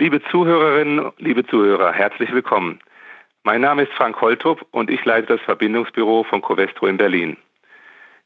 Liebe 0.00 0.22
Zuhörerinnen, 0.30 1.10
liebe 1.18 1.44
Zuhörer, 1.44 1.92
herzlich 1.92 2.32
willkommen. 2.32 2.78
Mein 3.42 3.62
Name 3.62 3.82
ist 3.82 3.92
Frank 3.94 4.20
Holtrup 4.20 4.64
und 4.70 4.90
ich 4.90 5.04
leite 5.04 5.26
das 5.26 5.40
Verbindungsbüro 5.40 6.22
von 6.22 6.40
Covestro 6.40 6.86
in 6.86 6.98
Berlin. 6.98 7.36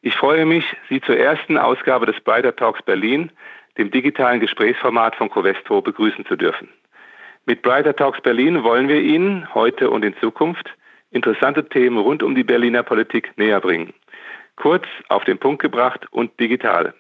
Ich 0.03 0.15
freue 0.15 0.45
mich, 0.45 0.67
Sie 0.91 1.01
zur 1.01 1.17
ersten 1.17 1.57
Ausgabe 1.57 2.05
des 2.05 2.21
Brighter 2.21 2.55
Talks 2.55 2.83
Berlin, 2.83 3.33
dem 3.79 3.91
digitalen 3.91 4.39
Gesprächsformat 4.39 5.17
von 5.17 5.31
Covestro, 5.31 5.81
begrüßen 5.81 6.27
zu 6.27 6.37
dürfen. 6.37 6.69
Mit 7.47 7.63
Brighter 7.63 7.97
Talks 7.97 8.21
Berlin 8.21 8.63
wollen 8.65 8.89
wir 8.89 9.01
Ihnen 9.01 9.49
heute 9.55 9.89
und 9.89 10.05
in 10.05 10.15
Zukunft 10.19 10.69
interessante 11.11 11.67
Themen 11.67 11.97
rund 11.97 12.23
um 12.23 12.35
die 12.35 12.45
Berliner 12.45 12.83
Politik 12.83 13.33
näher 13.37 13.63
bringen. 13.63 13.95
Kurz, 14.57 14.85
auf 15.09 15.25
den 15.25 15.39
Punkt 15.39 15.63
gebracht 15.63 16.07
und 16.11 16.39
digital. 16.39 16.93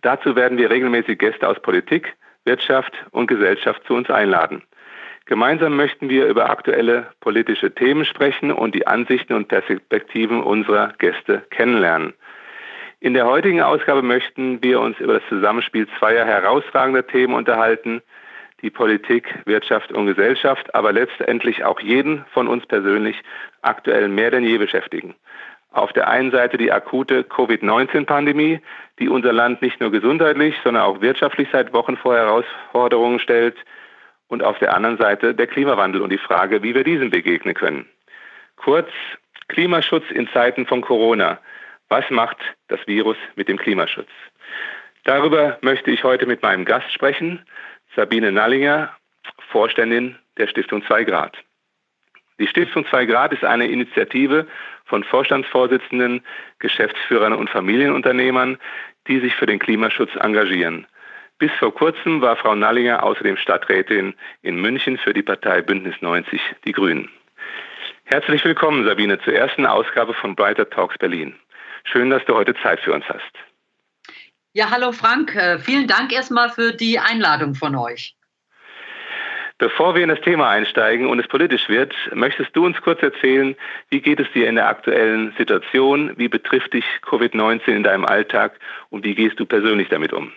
Dazu 0.00 0.34
werden 0.34 0.58
wir 0.58 0.70
regelmäßig 0.70 1.20
Gäste 1.20 1.48
aus 1.48 1.62
Politik, 1.62 2.16
Wirtschaft 2.44 2.92
und 3.10 3.26
Gesellschaft 3.26 3.82
zu 3.86 3.94
uns 3.94 4.10
einladen. 4.10 4.62
Gemeinsam 5.26 5.76
möchten 5.76 6.08
wir 6.08 6.26
über 6.26 6.50
aktuelle 6.50 7.06
politische 7.20 7.72
Themen 7.74 8.04
sprechen 8.04 8.50
und 8.50 8.74
die 8.74 8.86
Ansichten 8.86 9.34
und 9.34 9.48
Perspektiven 9.48 10.42
unserer 10.42 10.92
Gäste 10.98 11.42
kennenlernen. 11.50 12.14
In 13.00 13.14
der 13.14 13.26
heutigen 13.26 13.62
Ausgabe 13.62 14.02
möchten 14.02 14.62
wir 14.62 14.80
uns 14.80 14.98
über 14.98 15.14
das 15.14 15.28
Zusammenspiel 15.28 15.88
zweier 15.98 16.24
herausragender 16.24 17.06
Themen 17.06 17.34
unterhalten, 17.34 18.02
die 18.62 18.70
Politik, 18.70 19.40
Wirtschaft 19.44 19.92
und 19.92 20.06
Gesellschaft, 20.06 20.74
aber 20.74 20.92
letztendlich 20.92 21.64
auch 21.64 21.80
jeden 21.80 22.24
von 22.32 22.46
uns 22.46 22.64
persönlich 22.66 23.20
aktuell 23.60 24.08
mehr 24.08 24.30
denn 24.30 24.44
je 24.44 24.58
beschäftigen. 24.58 25.14
Auf 25.72 25.92
der 25.94 26.08
einen 26.08 26.30
Seite 26.30 26.58
die 26.58 26.70
akute 26.70 27.24
Covid-19-Pandemie, 27.24 28.60
die 28.98 29.08
unser 29.08 29.32
Land 29.32 29.62
nicht 29.62 29.80
nur 29.80 29.90
gesundheitlich, 29.90 30.54
sondern 30.62 30.82
auch 30.82 31.00
wirtschaftlich 31.00 31.48
seit 31.50 31.72
Wochen 31.72 31.96
vor 31.96 32.14
Herausforderungen 32.14 33.18
stellt. 33.18 33.56
Und 34.28 34.42
auf 34.42 34.58
der 34.58 34.74
anderen 34.74 34.98
Seite 34.98 35.34
der 35.34 35.46
Klimawandel 35.46 36.02
und 36.02 36.10
die 36.10 36.18
Frage, 36.18 36.62
wie 36.62 36.74
wir 36.74 36.84
diesem 36.84 37.10
begegnen 37.10 37.54
können. 37.54 37.86
Kurz, 38.56 38.88
Klimaschutz 39.48 40.04
in 40.10 40.28
Zeiten 40.28 40.66
von 40.66 40.82
Corona. 40.82 41.38
Was 41.88 42.08
macht 42.10 42.38
das 42.68 42.80
Virus 42.86 43.16
mit 43.34 43.48
dem 43.48 43.58
Klimaschutz? 43.58 44.08
Darüber 45.04 45.58
möchte 45.62 45.90
ich 45.90 46.04
heute 46.04 46.26
mit 46.26 46.42
meinem 46.42 46.64
Gast 46.64 46.90
sprechen, 46.92 47.44
Sabine 47.96 48.30
Nallinger, 48.30 48.90
Vorständin 49.50 50.16
der 50.38 50.46
Stiftung 50.46 50.84
2 50.84 51.04
Grad. 51.04 51.36
Die 52.38 52.46
Stiftung 52.46 52.86
2 52.86 53.06
Grad 53.06 53.32
ist 53.32 53.44
eine 53.44 53.66
Initiative 53.66 54.46
von 54.84 55.04
Vorstandsvorsitzenden, 55.04 56.22
Geschäftsführern 56.58 57.32
und 57.32 57.50
Familienunternehmern, 57.50 58.58
die 59.08 59.20
sich 59.20 59.34
für 59.34 59.46
den 59.46 59.58
Klimaschutz 59.58 60.10
engagieren. 60.16 60.86
Bis 61.38 61.50
vor 61.58 61.74
kurzem 61.74 62.20
war 62.20 62.36
Frau 62.36 62.54
Nallinger 62.54 63.02
außerdem 63.02 63.36
Stadträtin 63.36 64.14
in 64.42 64.60
München 64.60 64.96
für 64.98 65.12
die 65.12 65.22
Partei 65.22 65.60
Bündnis 65.60 65.96
90 66.00 66.40
Die 66.64 66.72
Grünen. 66.72 67.10
Herzlich 68.04 68.44
willkommen, 68.44 68.84
Sabine, 68.84 69.18
zur 69.20 69.34
ersten 69.34 69.66
Ausgabe 69.66 70.14
von 70.14 70.36
Brighter 70.36 70.68
Talks 70.68 70.98
Berlin. 70.98 71.34
Schön, 71.84 72.10
dass 72.10 72.24
du 72.26 72.34
heute 72.34 72.54
Zeit 72.62 72.80
für 72.80 72.92
uns 72.92 73.04
hast. 73.08 73.32
Ja, 74.52 74.70
hallo 74.70 74.92
Frank. 74.92 75.34
Äh, 75.34 75.58
vielen 75.58 75.86
Dank 75.86 76.12
erstmal 76.12 76.50
für 76.50 76.72
die 76.72 76.98
Einladung 76.98 77.54
von 77.54 77.74
euch. 77.74 78.14
Bevor 79.62 79.94
wir 79.94 80.02
in 80.02 80.08
das 80.08 80.20
Thema 80.22 80.50
einsteigen 80.50 81.06
und 81.06 81.20
es 81.20 81.28
politisch 81.28 81.68
wird, 81.68 81.94
möchtest 82.12 82.50
du 82.56 82.66
uns 82.66 82.82
kurz 82.82 83.00
erzählen, 83.00 83.54
wie 83.90 84.00
geht 84.00 84.18
es 84.18 84.26
dir 84.32 84.48
in 84.48 84.56
der 84.56 84.66
aktuellen 84.66 85.32
Situation? 85.38 86.10
Wie 86.16 86.26
betrifft 86.26 86.72
dich 86.72 86.84
Covid-19 87.06 87.68
in 87.68 87.84
deinem 87.84 88.04
Alltag 88.04 88.58
und 88.90 89.04
wie 89.04 89.14
gehst 89.14 89.38
du 89.38 89.46
persönlich 89.46 89.88
damit 89.88 90.12
um? 90.12 90.32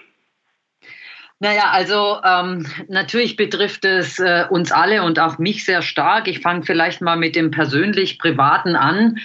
Naja, 1.39 1.72
also 1.72 2.17
ähm, 2.23 2.66
natürlich 2.88 3.36
betrifft 3.36 3.83
es 3.83 4.19
äh, 4.19 4.45
uns 4.50 4.72
alle 4.72 5.03
und 5.03 5.19
auch 5.19 5.38
mich 5.38 5.66
sehr 5.66 5.81
stark. 5.81 6.30
Ich 6.30 6.39
fange 6.39 6.64
vielleicht 6.64 7.02
mal 7.02 7.17
mit 7.17 7.36
dem 7.36 7.52
persönlich 7.52 8.19
Privaten 8.19 8.77
an. 8.77 9.17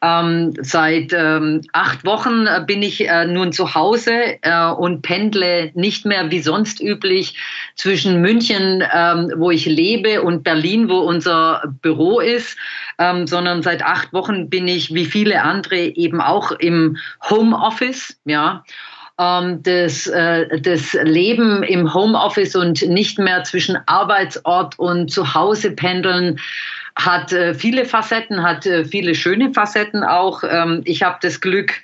Ähm, 0.00 0.54
seit 0.60 1.12
ähm, 1.12 1.62
acht 1.72 2.06
Wochen 2.06 2.46
äh, 2.46 2.62
bin 2.64 2.82
ich 2.82 3.06
äh, 3.06 3.26
nun 3.26 3.52
zu 3.52 3.74
Hause 3.74 4.38
äh, 4.42 4.70
und 4.70 5.02
pendle 5.02 5.72
nicht 5.74 6.06
mehr 6.06 6.30
wie 6.30 6.40
sonst 6.40 6.80
üblich 6.80 7.36
zwischen 7.74 8.20
München, 8.20 8.82
ähm, 8.94 9.32
wo 9.36 9.50
ich 9.50 9.66
lebe, 9.66 10.22
und 10.22 10.44
Berlin, 10.44 10.88
wo 10.88 11.00
unser 11.00 11.64
Büro 11.82 12.20
ist, 12.20 12.56
ähm, 12.98 13.26
sondern 13.26 13.62
seit 13.62 13.82
acht 13.84 14.12
Wochen 14.12 14.48
bin 14.48 14.68
ich 14.68 14.94
wie 14.94 15.06
viele 15.06 15.42
andere 15.42 15.80
eben 15.80 16.20
auch 16.20 16.52
im 16.52 16.96
Homeoffice, 17.28 18.18
ja 18.24 18.64
das, 19.18 20.06
äh, 20.06 20.60
das 20.60 20.92
Leben 20.92 21.64
im 21.64 21.92
Homeoffice 21.92 22.54
und 22.54 22.82
nicht 22.82 23.18
mehr 23.18 23.42
zwischen 23.42 23.76
Arbeitsort 23.86 24.78
und 24.78 25.10
Zuhause 25.10 25.72
pendeln 25.72 26.38
hat 26.94 27.32
äh, 27.32 27.54
viele 27.54 27.84
Facetten, 27.84 28.42
hat 28.42 28.66
äh, 28.66 28.84
viele 28.84 29.14
schöne 29.14 29.52
Facetten 29.52 30.04
auch. 30.04 30.42
Ähm, 30.48 30.82
ich 30.84 31.02
habe 31.02 31.18
das 31.20 31.40
Glück, 31.40 31.74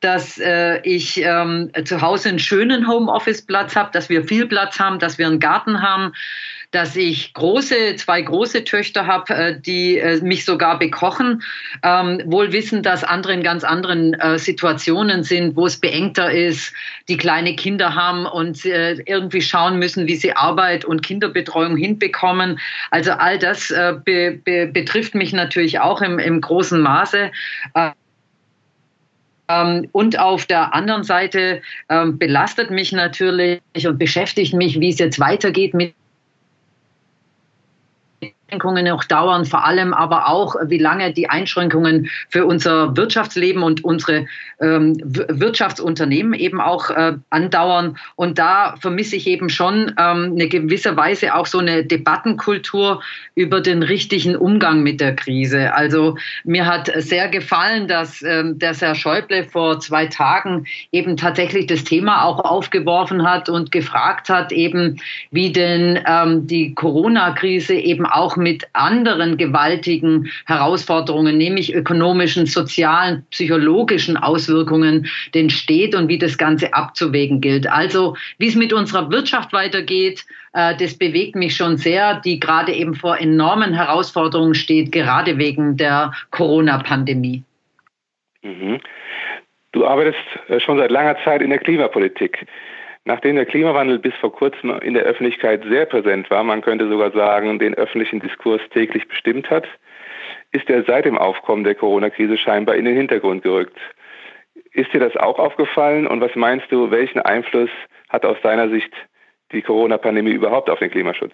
dass 0.00 0.38
äh, 0.38 0.80
ich 0.82 1.20
ähm, 1.22 1.70
zu 1.84 2.00
Hause 2.00 2.30
einen 2.30 2.38
schönen 2.38 2.86
Homeoffice-Platz 2.88 3.76
habe, 3.76 3.90
dass 3.92 4.08
wir 4.08 4.24
viel 4.24 4.46
Platz 4.46 4.78
haben, 4.78 4.98
dass 4.98 5.18
wir 5.18 5.26
einen 5.26 5.40
Garten 5.40 5.82
haben, 5.82 6.12
dass 6.70 6.96
ich 6.96 7.32
große, 7.32 7.96
zwei 7.96 8.20
große 8.20 8.64
Töchter 8.64 9.06
habe, 9.06 9.34
äh, 9.34 9.60
die 9.60 9.98
äh, 9.98 10.20
mich 10.20 10.44
sogar 10.44 10.78
bekochen, 10.78 11.42
ähm, 11.82 12.22
wohl 12.26 12.52
wissen, 12.52 12.82
dass 12.82 13.04
andere 13.04 13.32
in 13.32 13.42
ganz 13.42 13.64
anderen 13.64 14.12
äh, 14.14 14.38
Situationen 14.38 15.22
sind, 15.24 15.56
wo 15.56 15.66
es 15.66 15.78
beengter 15.78 16.30
ist, 16.30 16.74
die 17.08 17.16
kleine 17.16 17.56
Kinder 17.56 17.94
haben 17.94 18.26
und 18.26 18.66
äh, 18.66 18.94
irgendwie 19.06 19.40
schauen 19.40 19.78
müssen, 19.78 20.06
wie 20.06 20.16
sie 20.16 20.34
Arbeit 20.34 20.84
und 20.84 21.02
Kinderbetreuung 21.02 21.76
hinbekommen. 21.76 22.58
Also 22.90 23.12
all 23.12 23.38
das 23.38 23.70
äh, 23.70 23.94
be, 24.04 24.38
be, 24.44 24.66
betrifft 24.66 25.14
mich 25.14 25.32
natürlich 25.32 25.80
auch 25.80 26.02
im, 26.02 26.18
im 26.18 26.40
großen 26.42 26.80
Maße. 26.80 27.30
Ähm, 29.48 29.88
und 29.92 30.18
auf 30.18 30.44
der 30.44 30.74
anderen 30.74 31.04
Seite 31.04 31.62
ähm, 31.88 32.18
belastet 32.18 32.70
mich 32.70 32.92
natürlich 32.92 33.60
und 33.86 33.98
beschäftigt 33.98 34.52
mich, 34.52 34.78
wie 34.78 34.90
es 34.90 34.98
jetzt 34.98 35.18
weitergeht 35.18 35.72
mit 35.72 35.94
Einschränkungen 38.48 38.86
noch 38.86 39.04
dauern, 39.04 39.44
vor 39.44 39.66
allem 39.66 39.92
aber 39.92 40.26
auch, 40.26 40.56
wie 40.64 40.78
lange 40.78 41.12
die 41.12 41.28
Einschränkungen 41.28 42.08
für 42.30 42.46
unser 42.46 42.96
Wirtschaftsleben 42.96 43.62
und 43.62 43.84
unsere 43.84 44.24
ähm, 44.58 44.96
Wirtschaftsunternehmen 45.04 46.32
eben 46.32 46.58
auch 46.58 46.88
äh, 46.88 47.12
andauern. 47.28 47.98
Und 48.16 48.38
da 48.38 48.76
vermisse 48.80 49.16
ich 49.16 49.26
eben 49.26 49.50
schon 49.50 49.92
ähm, 49.98 50.32
eine 50.32 50.48
gewisse 50.48 50.96
Weise 50.96 51.34
auch 51.34 51.44
so 51.44 51.58
eine 51.58 51.84
Debattenkultur 51.84 53.02
über 53.34 53.60
den 53.60 53.82
richtigen 53.82 54.34
Umgang 54.34 54.82
mit 54.82 55.02
der 55.02 55.14
Krise. 55.14 55.74
Also 55.74 56.16
mir 56.44 56.64
hat 56.64 56.90
sehr 56.96 57.28
gefallen, 57.28 57.86
dass 57.86 58.22
ähm, 58.22 58.58
der 58.58 58.74
Herr 58.74 58.94
Schäuble 58.94 59.44
vor 59.44 59.78
zwei 59.80 60.06
Tagen 60.06 60.66
eben 60.90 61.18
tatsächlich 61.18 61.66
das 61.66 61.84
Thema 61.84 62.24
auch 62.24 62.40
aufgeworfen 62.40 63.28
hat 63.28 63.50
und 63.50 63.72
gefragt 63.72 64.30
hat, 64.30 64.52
eben 64.52 65.00
wie 65.30 65.52
denn 65.52 66.00
ähm, 66.06 66.46
die 66.46 66.74
Corona-Krise 66.74 67.74
eben 67.74 68.06
auch 68.06 68.37
mit 68.38 68.66
anderen 68.72 69.36
gewaltigen 69.36 70.30
Herausforderungen, 70.46 71.36
nämlich 71.36 71.74
ökonomischen, 71.74 72.46
sozialen, 72.46 73.26
psychologischen 73.30 74.16
Auswirkungen 74.16 75.06
denn 75.34 75.50
steht 75.50 75.94
und 75.94 76.08
wie 76.08 76.18
das 76.18 76.38
Ganze 76.38 76.72
abzuwägen 76.72 77.40
gilt. 77.40 77.68
Also 77.70 78.16
wie 78.38 78.48
es 78.48 78.54
mit 78.54 78.72
unserer 78.72 79.10
Wirtschaft 79.10 79.52
weitergeht, 79.52 80.24
äh, 80.52 80.76
das 80.76 80.96
bewegt 80.96 81.34
mich 81.34 81.56
schon 81.56 81.76
sehr, 81.76 82.20
die 82.20 82.40
gerade 82.40 82.72
eben 82.72 82.94
vor 82.94 83.18
enormen 83.18 83.74
Herausforderungen 83.74 84.54
steht, 84.54 84.92
gerade 84.92 85.38
wegen 85.38 85.76
der 85.76 86.12
Corona-Pandemie. 86.30 87.42
Mhm. 88.42 88.80
Du 89.72 89.86
arbeitest 89.86 90.18
äh, 90.48 90.60
schon 90.60 90.78
seit 90.78 90.90
langer 90.90 91.16
Zeit 91.24 91.42
in 91.42 91.50
der 91.50 91.58
Klimapolitik. 91.58 92.46
Nachdem 93.08 93.36
der 93.36 93.46
Klimawandel 93.46 93.98
bis 93.98 94.12
vor 94.20 94.30
kurzem 94.30 94.70
in 94.82 94.92
der 94.92 95.04
Öffentlichkeit 95.04 95.64
sehr 95.66 95.86
präsent 95.86 96.28
war, 96.28 96.44
man 96.44 96.60
könnte 96.60 96.90
sogar 96.90 97.10
sagen, 97.12 97.58
den 97.58 97.72
öffentlichen 97.72 98.20
Diskurs 98.20 98.60
täglich 98.74 99.08
bestimmt 99.08 99.48
hat, 99.48 99.66
ist 100.52 100.68
er 100.68 100.84
seit 100.84 101.06
dem 101.06 101.16
Aufkommen 101.16 101.64
der 101.64 101.74
Corona-Krise 101.74 102.36
scheinbar 102.36 102.76
in 102.76 102.84
den 102.84 102.94
Hintergrund 102.94 103.42
gerückt. 103.42 103.78
Ist 104.72 104.92
dir 104.92 105.00
das 105.00 105.16
auch 105.16 105.38
aufgefallen 105.38 106.06
und 106.06 106.20
was 106.20 106.34
meinst 106.34 106.70
du, 106.70 106.90
welchen 106.90 107.20
Einfluss 107.20 107.70
hat 108.10 108.26
aus 108.26 108.36
deiner 108.42 108.68
Sicht 108.68 108.92
die 109.52 109.62
Corona-Pandemie 109.62 110.32
überhaupt 110.32 110.68
auf 110.68 110.78
den 110.78 110.90
Klimaschutz? 110.90 111.32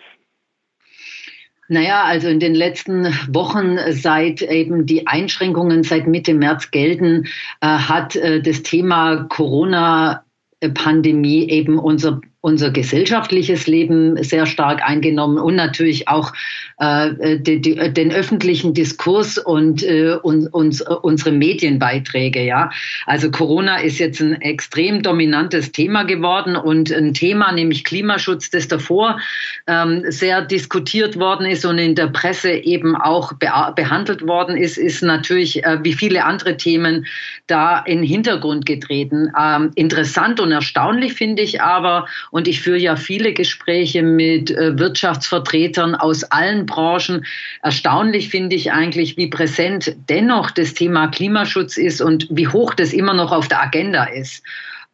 Naja, 1.66 2.04
also 2.04 2.28
in 2.28 2.38
den 2.38 2.54
letzten 2.54 3.06
Wochen, 3.34 3.78
seit 3.88 4.42
eben 4.42 4.86
die 4.86 5.08
Einschränkungen 5.08 5.82
seit 5.82 6.06
Mitte 6.06 6.34
März 6.34 6.70
gelten, 6.70 7.26
äh, 7.60 7.66
hat 7.66 8.14
äh, 8.14 8.40
das 8.42 8.62
Thema 8.62 9.24
Corona 9.28 10.23
Pandemie 10.70 11.48
eben 11.50 11.78
unser 11.78 12.20
unser 12.44 12.70
gesellschaftliches 12.70 13.66
Leben 13.66 14.22
sehr 14.22 14.44
stark 14.44 14.86
eingenommen 14.86 15.38
und 15.38 15.56
natürlich 15.56 16.08
auch 16.08 16.34
äh, 16.78 17.38
die, 17.38 17.58
die, 17.58 17.74
den 17.90 18.12
öffentlichen 18.12 18.74
Diskurs 18.74 19.38
und, 19.38 19.82
äh, 19.82 20.18
und, 20.22 20.48
und 20.48 20.82
unsere 20.82 21.32
Medienbeiträge. 21.32 22.44
Ja, 22.44 22.68
also 23.06 23.30
Corona 23.30 23.78
ist 23.78 23.98
jetzt 23.98 24.20
ein 24.20 24.42
extrem 24.42 25.02
dominantes 25.02 25.72
Thema 25.72 26.02
geworden 26.02 26.54
und 26.54 26.92
ein 26.92 27.14
Thema, 27.14 27.50
nämlich 27.50 27.82
Klimaschutz, 27.82 28.50
das 28.50 28.68
davor 28.68 29.18
ähm, 29.66 30.02
sehr 30.08 30.42
diskutiert 30.42 31.18
worden 31.18 31.46
ist 31.46 31.64
und 31.64 31.78
in 31.78 31.94
der 31.94 32.08
Presse 32.08 32.50
eben 32.50 32.94
auch 32.94 33.32
be 33.32 33.48
behandelt 33.74 34.26
worden 34.26 34.58
ist, 34.58 34.76
ist 34.76 35.02
natürlich 35.02 35.64
äh, 35.64 35.78
wie 35.82 35.94
viele 35.94 36.24
andere 36.24 36.58
Themen 36.58 37.06
da 37.46 37.78
in 37.78 37.98
den 38.00 38.06
Hintergrund 38.06 38.66
getreten. 38.66 39.32
Ähm, 39.40 39.70
interessant 39.76 40.40
und 40.40 40.52
erstaunlich 40.52 41.14
finde 41.14 41.42
ich 41.42 41.62
aber, 41.62 42.06
und 42.34 42.48
ich 42.48 42.62
führe 42.62 42.78
ja 42.78 42.96
viele 42.96 43.32
Gespräche 43.32 44.02
mit 44.02 44.50
äh, 44.50 44.76
Wirtschaftsvertretern 44.76 45.94
aus 45.94 46.24
allen 46.24 46.66
Branchen, 46.66 47.24
erstaunlich 47.62 48.28
finde 48.28 48.56
ich 48.56 48.72
eigentlich, 48.72 49.16
wie 49.16 49.28
präsent 49.28 49.94
dennoch 50.08 50.50
das 50.50 50.74
Thema 50.74 51.06
Klimaschutz 51.06 51.76
ist 51.76 52.02
und 52.02 52.26
wie 52.30 52.48
hoch 52.48 52.74
das 52.74 52.92
immer 52.92 53.14
noch 53.14 53.30
auf 53.30 53.46
der 53.46 53.62
Agenda 53.62 54.02
ist. 54.02 54.42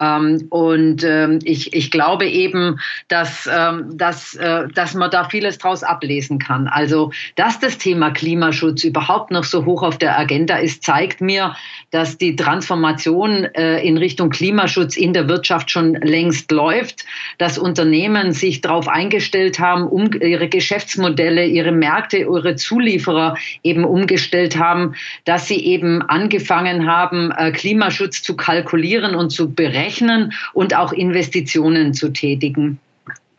Ähm, 0.01 0.47
und 0.49 1.05
ähm, 1.05 1.39
ich, 1.45 1.75
ich 1.75 1.91
glaube 1.91 2.27
eben, 2.27 2.81
dass, 3.09 3.49
ähm, 3.53 3.97
dass, 3.97 4.35
äh, 4.35 4.67
dass 4.75 4.95
man 4.95 5.11
da 5.11 5.25
vieles 5.25 5.59
draus 5.59 5.83
ablesen 5.83 6.39
kann. 6.39 6.69
Also, 6.69 7.13
dass 7.37 7.61
das 7.61 7.77
Thema 7.77 8.11
Klimaschutz 8.11 8.83
überhaupt 8.83 9.31
noch 9.31 9.45
so 9.45 9.67
hoch 9.67 9.83
auf 9.83 9.99
der 9.99 10.19
Agenda 10.19 10.57
ist, 10.57 10.83
zeigt 10.83 11.21
mir, 11.21 11.55
dass 11.91 12.17
die 12.17 12.35
Transformation 12.35 13.45
äh, 13.45 13.81
in 13.87 13.99
Richtung 13.99 14.31
Klimaschutz 14.31 14.97
in 14.97 15.13
der 15.13 15.29
Wirtschaft 15.29 15.71
schon 15.71 15.95
längst 15.95 16.51
läuft, 16.51 17.05
dass 17.37 17.59
Unternehmen 17.59 18.33
sich 18.33 18.63
darauf 18.63 18.89
eingestellt 18.89 19.59
haben, 19.61 19.87
um 19.87 20.11
ihre 20.15 20.49
Geschäftsmodelle, 20.49 21.45
ihre 21.47 21.73
Märkte, 21.73 22.19
ihre 22.19 22.57
Zulieferer 22.57 23.37
eben 23.63 23.85
umgestellt 23.85 24.57
haben, 24.57 24.95
dass 25.27 25.47
sie 25.47 25.63
eben 25.63 26.01
angefangen 26.03 26.87
haben, 26.87 27.33
äh, 27.33 27.53
Klimaschutz 27.53 28.23
zu 28.23 28.35
kalkulieren 28.35 29.15
und 29.15 29.31
zu 29.31 29.53
berechnen 29.53 29.90
rechnen 29.91 30.33
und 30.53 30.75
auch 30.77 30.93
Investitionen 30.93 31.95
zu 31.95 32.11
tätigen. 32.11 32.79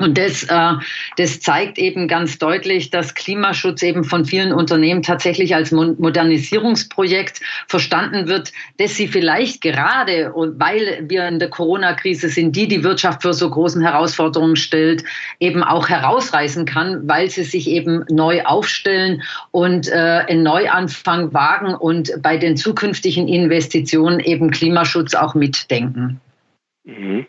Und 0.01 0.17
das, 0.17 0.43
äh, 0.45 0.73
das 1.17 1.41
zeigt 1.41 1.77
eben 1.77 2.07
ganz 2.07 2.39
deutlich, 2.39 2.89
dass 2.89 3.13
Klimaschutz 3.13 3.83
eben 3.83 4.03
von 4.03 4.25
vielen 4.25 4.51
Unternehmen 4.51 5.03
tatsächlich 5.03 5.53
als 5.53 5.71
Modernisierungsprojekt 5.71 7.39
verstanden 7.67 8.27
wird, 8.27 8.51
dass 8.79 8.95
sie 8.95 9.07
vielleicht 9.07 9.61
gerade, 9.61 10.33
weil 10.33 11.05
wir 11.07 11.27
in 11.27 11.37
der 11.37 11.51
Corona-Krise 11.51 12.29
sind, 12.29 12.55
die 12.55 12.67
die 12.67 12.83
Wirtschaft 12.83 13.21
für 13.21 13.33
so 13.33 13.47
großen 13.47 13.83
Herausforderungen 13.83 14.55
stellt, 14.55 15.03
eben 15.39 15.63
auch 15.63 15.87
herausreißen 15.87 16.65
kann, 16.65 17.07
weil 17.07 17.29
sie 17.29 17.43
sich 17.43 17.69
eben 17.69 18.03
neu 18.09 18.43
aufstellen 18.43 19.21
und 19.51 19.87
äh, 19.87 20.23
einen 20.27 20.41
Neuanfang 20.41 21.31
wagen 21.31 21.75
und 21.75 22.11
bei 22.23 22.37
den 22.37 22.57
zukünftigen 22.57 23.27
Investitionen 23.27 24.19
eben 24.19 24.49
Klimaschutz 24.49 25.13
auch 25.13 25.35
mitdenken. 25.35 26.19
Mhm. 26.83 27.25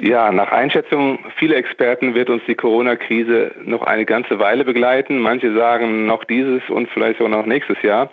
Ja, 0.00 0.30
nach 0.30 0.52
Einschätzung 0.52 1.18
vieler 1.38 1.56
Experten 1.56 2.14
wird 2.14 2.30
uns 2.30 2.42
die 2.46 2.54
Corona-Krise 2.54 3.52
noch 3.64 3.82
eine 3.82 4.04
ganze 4.04 4.38
Weile 4.38 4.64
begleiten. 4.64 5.18
Manche 5.18 5.52
sagen 5.54 6.06
noch 6.06 6.24
dieses 6.24 6.62
und 6.70 6.88
vielleicht 6.90 7.18
sogar 7.18 7.36
noch 7.36 7.46
nächstes 7.46 7.82
Jahr. 7.82 8.10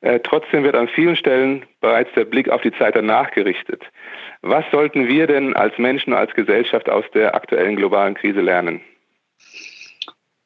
Äh, 0.00 0.20
trotzdem 0.20 0.64
wird 0.64 0.74
an 0.74 0.88
vielen 0.88 1.16
Stellen 1.16 1.66
bereits 1.82 2.10
der 2.14 2.24
Blick 2.24 2.48
auf 2.48 2.62
die 2.62 2.72
Zeit 2.72 2.96
danach 2.96 3.30
gerichtet. 3.32 3.82
Was 4.40 4.64
sollten 4.70 5.08
wir 5.08 5.26
denn 5.26 5.54
als 5.54 5.76
Menschen, 5.76 6.14
als 6.14 6.32
Gesellschaft 6.32 6.88
aus 6.88 7.04
der 7.12 7.34
aktuellen 7.34 7.76
globalen 7.76 8.14
Krise 8.14 8.40
lernen? 8.40 8.80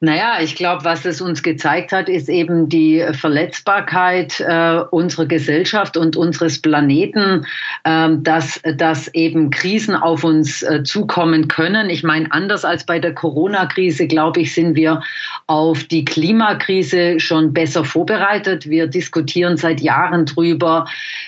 Naja, 0.01 0.39
ich 0.41 0.57
glaube, 0.57 0.83
was 0.83 1.05
es 1.05 1.21
uns 1.21 1.41
gezeigt 1.41 1.93
hat, 1.93 2.09
ist 2.09 2.27
eben 2.27 2.67
die 2.67 3.01
Verletzbarkeit 3.13 4.41
äh, 4.41 4.81
unserer 4.91 5.25
Gesellschaft 5.25 5.95
und 5.95 6.17
unseres 6.17 6.61
Planeten, 6.61 7.45
äh, 7.85 8.09
dass, 8.17 8.61
dass 8.75 9.07
eben 9.13 9.51
Krisen 9.51 9.95
auf 9.95 10.25
uns 10.25 10.63
äh, 10.63 10.83
zukommen 10.83 11.47
können. 11.47 11.89
Ich 11.89 12.03
meine, 12.03 12.29
anders 12.33 12.65
als 12.65 12.85
bei 12.85 12.99
der 12.99 13.13
Corona-Krise, 13.13 14.05
glaube 14.07 14.41
ich, 14.41 14.53
sind 14.53 14.75
wir 14.75 15.01
auf 15.47 15.85
die 15.85 16.03
Klimakrise 16.03 17.21
schon 17.21 17.53
besser 17.53 17.85
vorbereitet. 17.85 18.69
Wir 18.69 18.87
diskutieren 18.87 19.55
seit 19.55 19.79
Jahren 19.79 20.25
drüber. 20.25 20.87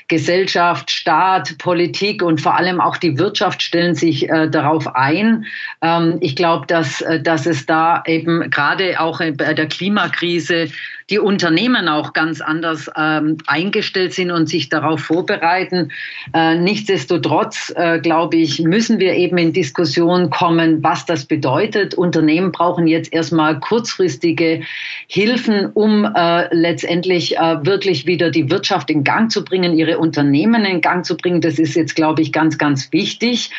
Gesellschaft, 0.10 0.92
Staat, 0.92 1.58
Politik 1.58 2.22
und 2.22 2.42
vor 2.42 2.58
allem 2.58 2.82
auch 2.82 2.98
die 2.98 3.18
Wirtschaft 3.18 3.62
stellen 3.62 3.96
sich 3.96 4.30
äh, 4.30 4.50
darauf 4.50 4.94
ein. 4.94 5.46
Ähm, 5.82 6.18
ich 6.20 6.36
glaube, 6.36 6.68
dass, 6.68 7.00
äh, 7.00 7.22
dass 7.22 7.46
es 7.46 7.66
da 7.66 8.04
eben 8.06 8.50
gerade 8.58 9.00
auch 9.00 9.20
bei 9.20 9.54
der 9.54 9.68
Klimakrise 9.68 10.70
die 11.10 11.20
Unternehmen 11.20 11.88
auch 11.88 12.12
ganz 12.12 12.42
anders 12.42 12.92
ähm, 12.98 13.38
eingestellt 13.48 14.14
sind 14.14 14.30
und 14.30 14.50
sich 14.50 14.68
darauf 14.68 15.00
vorbereiten. 15.00 15.92
Äh, 16.34 16.56
nichtsdestotrotz, 16.56 17.74
äh, 17.78 18.00
glaube 18.00 18.36
ich, 18.36 18.60
müssen 18.60 19.00
wir 19.00 19.14
eben 19.14 19.38
in 19.38 19.54
Diskussion 19.54 20.30
kommen, 20.30 20.84
was 20.84 21.06
das 21.06 21.26
bedeutet. 21.26 21.96
Unternehmen 21.96 22.52
brauchen 22.52 22.88
jetzt 22.88 23.14
erstmal 23.14 23.60
kurzfristige 23.60 24.64
Hilfen, 25.08 25.68
um 25.74 26.04
äh, 26.04 26.54
letztendlich 26.54 27.38
äh, 27.38 27.66
wirklich 27.66 28.06
wieder 28.06 28.30
die 28.30 28.50
Wirtschaft 28.50 28.90
in 28.90 29.06
Gang 29.06 29.32
zu 29.32 29.46
bringen, 29.46 29.78
ihre 29.78 30.00
Unternehmen 30.00 30.66
in 30.66 30.82
Gang 30.82 31.06
zu 31.06 31.16
bringen. 31.16 31.40
Das 31.40 31.58
ist 31.58 31.76
jetzt, 31.76 31.96
glaube 31.96 32.22
ich, 32.22 32.34
ganz, 32.34 32.58
ganz 32.58 32.92
wichtig. 32.92 33.52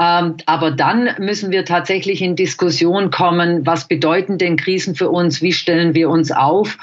Ähm, 0.00 0.36
aber 0.46 0.72
dann 0.72 1.10
müssen 1.18 1.52
wir 1.52 1.64
tatsächlich 1.64 2.22
in 2.22 2.34
Diskussion 2.34 3.10
kommen, 3.10 3.66
was 3.66 3.86
bedeuten 3.86 4.38
denn 4.38 4.56
Krisen 4.56 4.96
für 4.96 5.10
uns, 5.10 5.42
wie 5.42 5.52
stellen 5.52 5.94
wir 5.94 6.08
uns 6.08 6.32
auf 6.32 6.76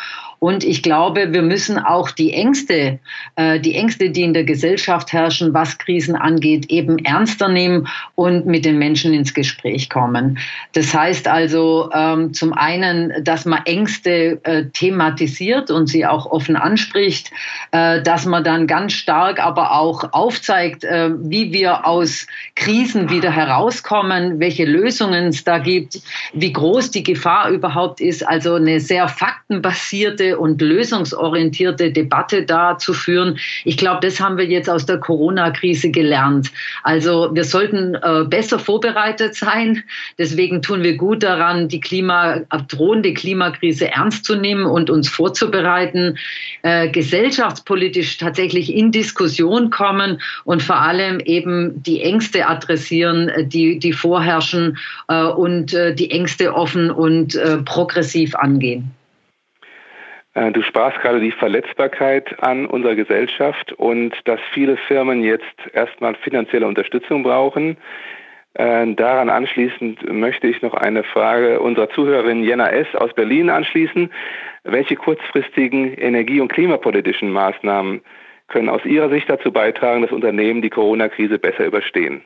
und 0.46 0.64
ich 0.64 0.84
glaube, 0.84 1.34
wir 1.34 1.42
müssen 1.42 1.80
auch 1.80 2.12
die 2.12 2.32
Ängste, 2.32 3.00
äh, 3.36 3.60
die 3.60 3.74
Ängste, 3.74 4.12
die 4.12 4.22
in 4.22 4.36
der 4.36 4.44
Gesellschaft 4.44 5.12
herrschen, 5.12 5.56
was 5.56 5.80
Krisen 5.80 6.16
angeht, 6.16 6.68
eben 6.70 7.00
ernster 7.00 7.48
nehmen 7.48 7.88
und 8.14 8.46
mit 8.46 8.64
den 8.64 8.78
Menschen 8.78 9.12
ins 9.12 9.34
Gespräch 9.34 9.90
kommen. 9.90 10.38
Das 10.74 10.94
heißt 10.94 11.28
also 11.28 11.90
ähm, 11.96 12.32
zum 12.36 12.54
einen, 12.54 13.24
dass 13.24 13.46
man 13.46 13.66
Ängste 13.66 14.40
äh, 14.44 14.66
thematisiert 14.72 15.72
und 15.72 15.88
sie 15.88 16.06
auch 16.06 16.28
offen 16.28 16.58
anspricht, 16.58 17.32
äh, 17.72 18.04
dass 18.04 18.28
man 18.28 18.44
dann 18.44 18.68
ganz 18.68 18.94
stark 18.94 19.44
aber 19.44 19.72
auch 19.72 20.14
aufzeigt, 20.14 20.84
äh, 20.84 21.10
wie 21.22 21.54
wir 21.54 21.88
aus 21.88 22.28
Krisen 22.54 23.10
wieder 23.10 23.32
herauskommen, 23.32 24.40
welche 24.40 24.66
Lösungen 24.66 25.30
es 25.30 25.44
da 25.44 25.58
gibt, 25.58 26.02
wie 26.34 26.54
groß 26.54 26.92
die 26.92 27.02
Gefahr 27.02 27.50
überhaupt 27.50 28.00
ist. 28.00 28.28
Also 28.28 28.54
eine 28.54 28.80
sehr 28.80 29.08
faktenbasierte 29.08 30.35
und 30.38 30.62
lösungsorientierte 30.62 31.92
Debatte 31.92 32.44
da 32.44 32.78
zu 32.78 32.94
führen. 32.94 33.38
Ich 33.64 33.78
glaube, 33.78 34.06
das 34.06 34.20
haben 34.20 34.38
wir 34.38 34.46
jetzt 34.46 34.70
aus 34.70 34.86
der 34.86 35.00
Corona-Krise 35.00 35.92
gelernt. 35.92 36.52
Also 36.84 37.30
wir 37.34 37.44
sollten 37.44 37.96
äh, 37.96 38.26
besser 38.26 38.60
vorbereitet 38.60 39.36
sein. 39.36 39.84
Deswegen 40.18 40.62
tun 40.62 40.84
wir 40.84 40.98
gut 40.98 41.24
daran, 41.24 41.68
die 41.68 41.80
Klima, 41.80 42.42
drohende 42.68 43.14
Klimakrise 43.14 43.92
ernst 43.92 44.26
zu 44.26 44.36
nehmen 44.36 44.66
und 44.66 44.90
uns 44.90 45.10
vorzubereiten, 45.10 46.18
äh, 46.64 46.90
gesellschaftspolitisch 46.90 48.18
tatsächlich 48.18 48.74
in 48.74 48.92
Diskussion 48.92 49.70
kommen 49.70 50.22
und 50.44 50.64
vor 50.64 50.82
allem 50.82 51.20
eben 51.20 51.82
die 51.84 52.02
Ängste 52.02 52.48
adressieren, 52.48 53.32
die, 53.50 53.80
die 53.80 53.94
vorherrschen 53.94 54.78
äh, 55.08 55.24
und 55.24 55.74
äh, 55.74 55.94
die 55.94 56.12
Ängste 56.12 56.54
offen 56.54 56.92
und 56.92 57.36
äh, 57.36 57.58
progressiv 57.58 58.36
angehen. 58.36 58.92
Äh, 60.36 60.52
du 60.52 60.62
sprachst 60.62 61.02
gerade 61.02 61.20
die 61.20 61.32
Verletzbarkeit 61.32 62.44
an 62.44 62.68
unserer 62.68 62.96
Gesellschaft 62.96 63.74
und 63.74 64.14
dass 64.26 64.40
viele 64.54 64.78
Firmen 64.78 65.24
jetzt 65.24 65.56
erstmal 65.74 66.14
finanzielle 66.16 66.68
Unterstützung 66.68 67.24
brauchen. 67.24 67.78
Äh, 68.54 68.94
daran 68.94 69.30
anschließend 69.30 70.14
möchte 70.14 70.48
ich 70.48 70.62
noch 70.62 70.74
eine 70.74 71.04
Frage 71.04 71.60
unserer 71.60 71.90
Zuhörerin 71.90 72.44
Jenna 72.44 72.70
S. 72.70 72.88
aus 72.96 73.14
Berlin 73.14 73.50
anschließen. 73.50 74.12
Welche 74.64 74.96
kurzfristigen 74.96 75.94
energie- 75.94 76.42
und 76.42 76.52
klimapolitischen 76.52 77.32
Maßnahmen 77.32 78.02
können 78.48 78.70
aus 78.70 78.86
Ihrer 78.86 79.10
Sicht 79.10 79.30
dazu 79.30 79.52
beitragen, 79.52 80.04
dass 80.04 80.12
Unternehmen 80.12 80.62
die 80.62 80.70
Corona-Krise 80.70 81.40
besser 81.40 81.66
überstehen? 81.66 82.22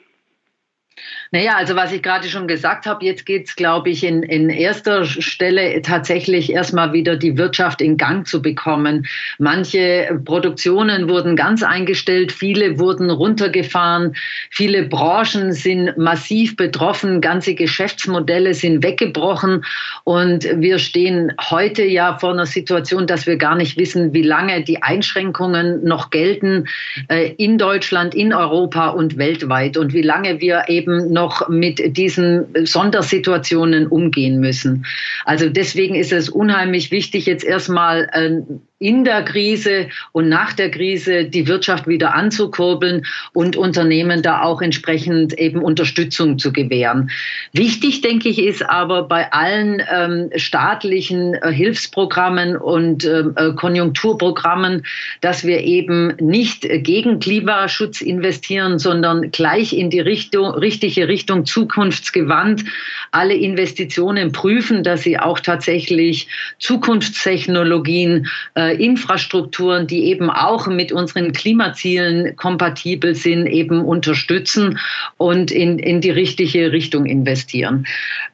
Naja, 1.31 1.57
also 1.57 1.75
was 1.75 1.91
ich 1.91 2.01
gerade 2.01 2.27
schon 2.27 2.47
gesagt 2.47 2.87
habe, 2.87 3.05
jetzt 3.05 3.23
geht 3.23 3.47
es, 3.47 3.55
glaube 3.55 3.91
ich, 3.91 4.03
in, 4.03 4.23
in 4.23 4.49
erster 4.49 5.05
Stelle 5.05 5.79
tatsächlich 5.83 6.51
erstmal 6.51 6.91
wieder 6.91 7.17
die 7.17 7.37
Wirtschaft 7.37 7.81
in 7.81 7.97
Gang 7.97 8.25
zu 8.25 8.41
bekommen. 8.41 9.05
Manche 9.37 10.19
Produktionen 10.25 11.07
wurden 11.07 11.35
ganz 11.35 11.61
eingestellt, 11.61 12.31
viele 12.31 12.79
wurden 12.79 13.11
runtergefahren, 13.11 14.15
viele 14.49 14.87
Branchen 14.87 15.53
sind 15.53 15.95
massiv 15.99 16.55
betroffen, 16.55 17.21
ganze 17.21 17.53
Geschäftsmodelle 17.53 18.55
sind 18.55 18.83
weggebrochen 18.83 19.63
und 20.05 20.45
wir 20.55 20.79
stehen 20.79 21.31
heute 21.39 21.83
ja 21.83 22.17
vor 22.17 22.31
einer 22.31 22.47
Situation, 22.47 23.05
dass 23.05 23.27
wir 23.27 23.37
gar 23.37 23.55
nicht 23.55 23.77
wissen, 23.77 24.13
wie 24.13 24.23
lange 24.23 24.63
die 24.63 24.81
Einschränkungen 24.81 25.83
noch 25.83 26.09
gelten 26.09 26.67
äh, 27.07 27.33
in 27.37 27.59
Deutschland, 27.59 28.15
in 28.15 28.33
Europa 28.33 28.89
und 28.89 29.17
weltweit 29.19 29.77
und 29.77 29.93
wie 29.93 30.01
lange 30.01 30.41
wir 30.41 30.63
eben 30.69 31.13
noch 31.13 31.18
noch 31.19 31.49
mit 31.49 31.97
diesen 31.97 32.45
Sondersituationen 32.65 33.87
umgehen 33.87 34.39
müssen. 34.39 34.85
Also 35.25 35.49
deswegen 35.49 35.95
ist 35.95 36.13
es 36.13 36.29
unheimlich 36.29 36.91
wichtig, 36.91 37.25
jetzt 37.25 37.43
erstmal 37.43 38.09
äh, 38.13 38.41
in 38.79 39.03
der 39.03 39.23
Krise 39.23 39.89
und 40.13 40.29
nach 40.29 40.53
der 40.53 40.71
Krise 40.71 41.25
die 41.25 41.47
Wirtschaft 41.47 41.85
wieder 41.87 42.15
anzukurbeln 42.15 43.05
und 43.33 43.57
Unternehmen 43.57 44.21
da 44.21 44.41
auch 44.41 44.61
entsprechend 44.61 45.37
eben 45.37 45.61
Unterstützung 45.61 46.39
zu 46.39 46.53
gewähren. 46.53 47.11
Wichtig, 47.51 48.01
denke 48.01 48.29
ich, 48.29 48.39
ist 48.39 48.67
aber 48.67 49.03
bei 49.03 49.31
allen 49.33 49.83
ähm, 49.91 50.29
staatlichen 50.37 51.33
äh, 51.33 51.51
Hilfsprogrammen 51.51 52.55
und 52.55 53.03
ähm, 53.03 53.33
äh, 53.35 53.51
Konjunkturprogrammen, 53.51 54.85
dass 55.19 55.45
wir 55.45 55.59
eben 55.59 56.15
nicht 56.21 56.61
gegen 56.61 57.19
Klimaschutz 57.19 57.99
investieren, 57.99 58.79
sondern 58.79 59.31
gleich 59.31 59.73
in 59.73 59.89
die 59.89 59.99
Richtung, 59.99 60.51
richtige 60.51 61.09
Richtung 61.09 61.45
zukunftsgewandt 61.45 62.63
alle 63.11 63.33
Investitionen 63.33 64.31
prüfen, 64.31 64.83
dass 64.83 65.01
sie 65.01 65.19
auch 65.19 65.39
tatsächlich 65.39 66.27
Zukunftstechnologien 66.59 68.27
äh, 68.55 68.68
Infrastrukturen, 68.73 69.87
die 69.87 70.05
eben 70.05 70.29
auch 70.29 70.67
mit 70.67 70.91
unseren 70.91 71.31
Klimazielen 71.31 72.35
kompatibel 72.35 73.15
sind, 73.15 73.47
eben 73.47 73.83
unterstützen 73.83 74.79
und 75.17 75.51
in, 75.51 75.79
in 75.79 76.01
die 76.01 76.11
richtige 76.11 76.71
Richtung 76.71 77.05
investieren. 77.05 77.85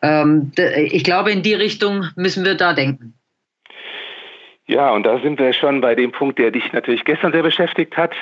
Ähm, 0.01 0.51
ich 0.57 1.03
glaube, 1.03 1.31
in 1.31 1.43
die 1.43 1.53
Richtung 1.53 2.05
müssen 2.15 2.45
wir 2.45 2.55
da 2.55 2.73
denken. 2.73 3.13
Ja, 4.67 4.91
und 4.91 5.03
da 5.03 5.19
sind 5.19 5.37
wir 5.39 5.53
schon 5.53 5.81
bei 5.81 5.93
dem 5.93 6.11
Punkt, 6.11 6.39
der 6.39 6.49
dich 6.49 6.73
natürlich 6.73 7.05
gestern 7.05 7.31
sehr 7.31 7.43
beschäftigt 7.43 7.95
hat 7.97 8.13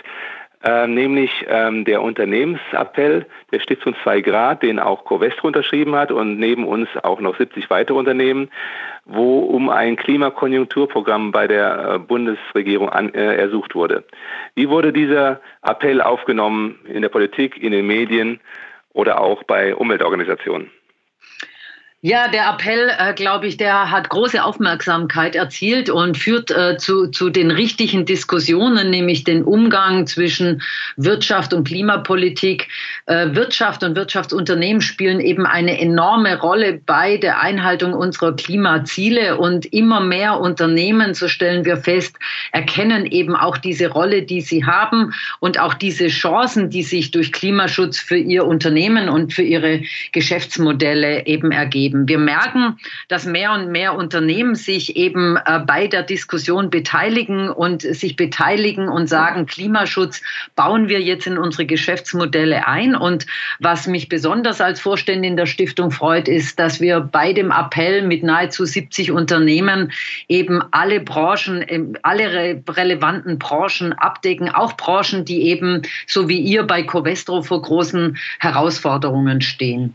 äh, 0.63 0.87
nämlich 0.87 1.45
ähm, 1.49 1.83
der 1.83 2.01
Unternehmensappell 2.01 3.25
der 3.51 3.59
Stiftung 3.59 3.95
2 4.01 4.21
Grad, 4.21 4.63
den 4.63 4.79
auch 4.79 5.03
Covestro 5.03 5.47
unterschrieben 5.47 5.93
hat 5.95 6.11
und 6.11 6.39
neben 6.39 6.65
uns 6.65 6.87
auch 7.03 7.19
noch 7.19 7.37
70 7.37 7.69
weitere 7.69 7.97
Unternehmen, 7.97 8.49
wo 9.05 9.39
um 9.39 9.69
ein 9.69 9.95
Klimakonjunkturprogramm 9.95 11.31
bei 11.31 11.47
der 11.47 11.95
äh, 11.95 11.99
Bundesregierung 11.99 12.89
an, 12.89 13.13
äh, 13.13 13.35
ersucht 13.35 13.75
wurde. 13.75 14.03
Wie 14.55 14.69
wurde 14.69 14.93
dieser 14.93 15.41
Appell 15.61 16.01
aufgenommen 16.01 16.79
in 16.85 17.01
der 17.01 17.09
Politik, 17.09 17.61
in 17.61 17.71
den 17.71 17.85
Medien 17.85 18.39
oder 18.93 19.19
auch 19.19 19.43
bei 19.43 19.75
Umweltorganisationen? 19.75 20.71
Ja, 22.05 22.27
der 22.27 22.49
Appell, 22.49 22.91
äh, 22.99 23.13
glaube 23.13 23.47
ich, 23.47 23.55
der 23.55 23.89
hat 23.89 24.09
große 24.09 24.43
Aufmerksamkeit 24.43 25.37
erzielt 25.37 25.89
und 25.89 26.17
führt 26.17 26.51
äh, 26.51 26.75
zu, 26.75 27.07
zu 27.07 27.29
den 27.29 27.49
richtigen 27.49 28.03
Diskussionen, 28.03 28.89
nämlich 28.89 29.23
den 29.23 29.41
Umgang 29.41 30.05
zwischen 30.05 30.61
Wirtschaft 30.97 31.53
und 31.53 31.65
Klimapolitik. 31.65 32.67
Äh, 33.05 33.33
Wirtschaft 33.33 33.85
und 33.85 33.95
Wirtschaftsunternehmen 33.95 34.81
spielen 34.81 35.21
eben 35.21 35.45
eine 35.45 35.79
enorme 35.79 36.37
Rolle 36.41 36.81
bei 36.85 37.15
der 37.15 37.39
Einhaltung 37.39 37.93
unserer 37.93 38.35
Klimaziele 38.35 39.37
und 39.37 39.65
immer 39.67 40.01
mehr 40.01 40.41
Unternehmen, 40.41 41.13
so 41.13 41.29
stellen 41.29 41.63
wir 41.63 41.77
fest, 41.77 42.17
erkennen 42.51 43.05
eben 43.05 43.37
auch 43.37 43.57
diese 43.57 43.87
Rolle, 43.87 44.23
die 44.23 44.41
sie 44.41 44.65
haben 44.65 45.13
und 45.39 45.57
auch 45.57 45.73
diese 45.73 46.07
Chancen, 46.07 46.69
die 46.69 46.83
sich 46.83 47.11
durch 47.11 47.31
Klimaschutz 47.31 47.97
für 47.97 48.17
ihr 48.17 48.45
Unternehmen 48.45 49.07
und 49.07 49.31
für 49.31 49.43
ihre 49.43 49.83
Geschäftsmodelle 50.11 51.27
eben 51.27 51.53
ergeben 51.53 51.92
geben. 51.93 52.07
Wir 52.07 52.17
merken, 52.17 52.77
dass 53.07 53.25
mehr 53.25 53.53
und 53.53 53.71
mehr 53.71 53.95
Unternehmen 53.95 54.55
sich 54.55 54.95
eben 54.95 55.37
äh, 55.37 55.59
bei 55.65 55.87
der 55.87 56.03
Diskussion 56.03 56.69
beteiligen 56.69 57.49
und 57.49 57.81
sich 57.81 58.15
beteiligen 58.15 58.89
und 58.89 59.07
sagen, 59.07 59.45
Klimaschutz 59.45 60.21
bauen 60.55 60.89
wir 60.89 61.01
jetzt 61.01 61.27
in 61.27 61.37
unsere 61.37 61.65
Geschäftsmodelle 61.65 62.67
ein. 62.67 62.95
Und 62.95 63.25
was 63.59 63.87
mich 63.87 64.09
besonders 64.09 64.61
als 64.61 64.81
Vorständin 64.81 65.37
der 65.37 65.45
Stiftung 65.45 65.91
freut, 65.91 66.27
ist, 66.27 66.59
dass 66.59 66.81
wir 66.81 66.99
bei 66.99 67.33
dem 67.33 67.51
Appell 67.51 68.05
mit 68.05 68.23
nahezu 68.23 68.65
70 68.65 69.11
Unternehmen 69.11 69.91
eben 70.27 70.61
alle 70.71 70.99
Branchen, 70.99 71.63
ähm, 71.67 71.97
alle 72.01 72.61
relevanten 72.69 73.39
Branchen 73.39 73.93
abdecken, 73.93 74.49
auch 74.49 74.73
Branchen, 74.73 75.25
die 75.25 75.43
eben 75.43 75.83
so 76.07 76.27
wie 76.27 76.39
ihr 76.39 76.63
bei 76.63 76.83
Covestro 76.83 77.41
vor 77.41 77.61
großen 77.61 78.17
Herausforderungen 78.39 79.41
stehen. 79.41 79.93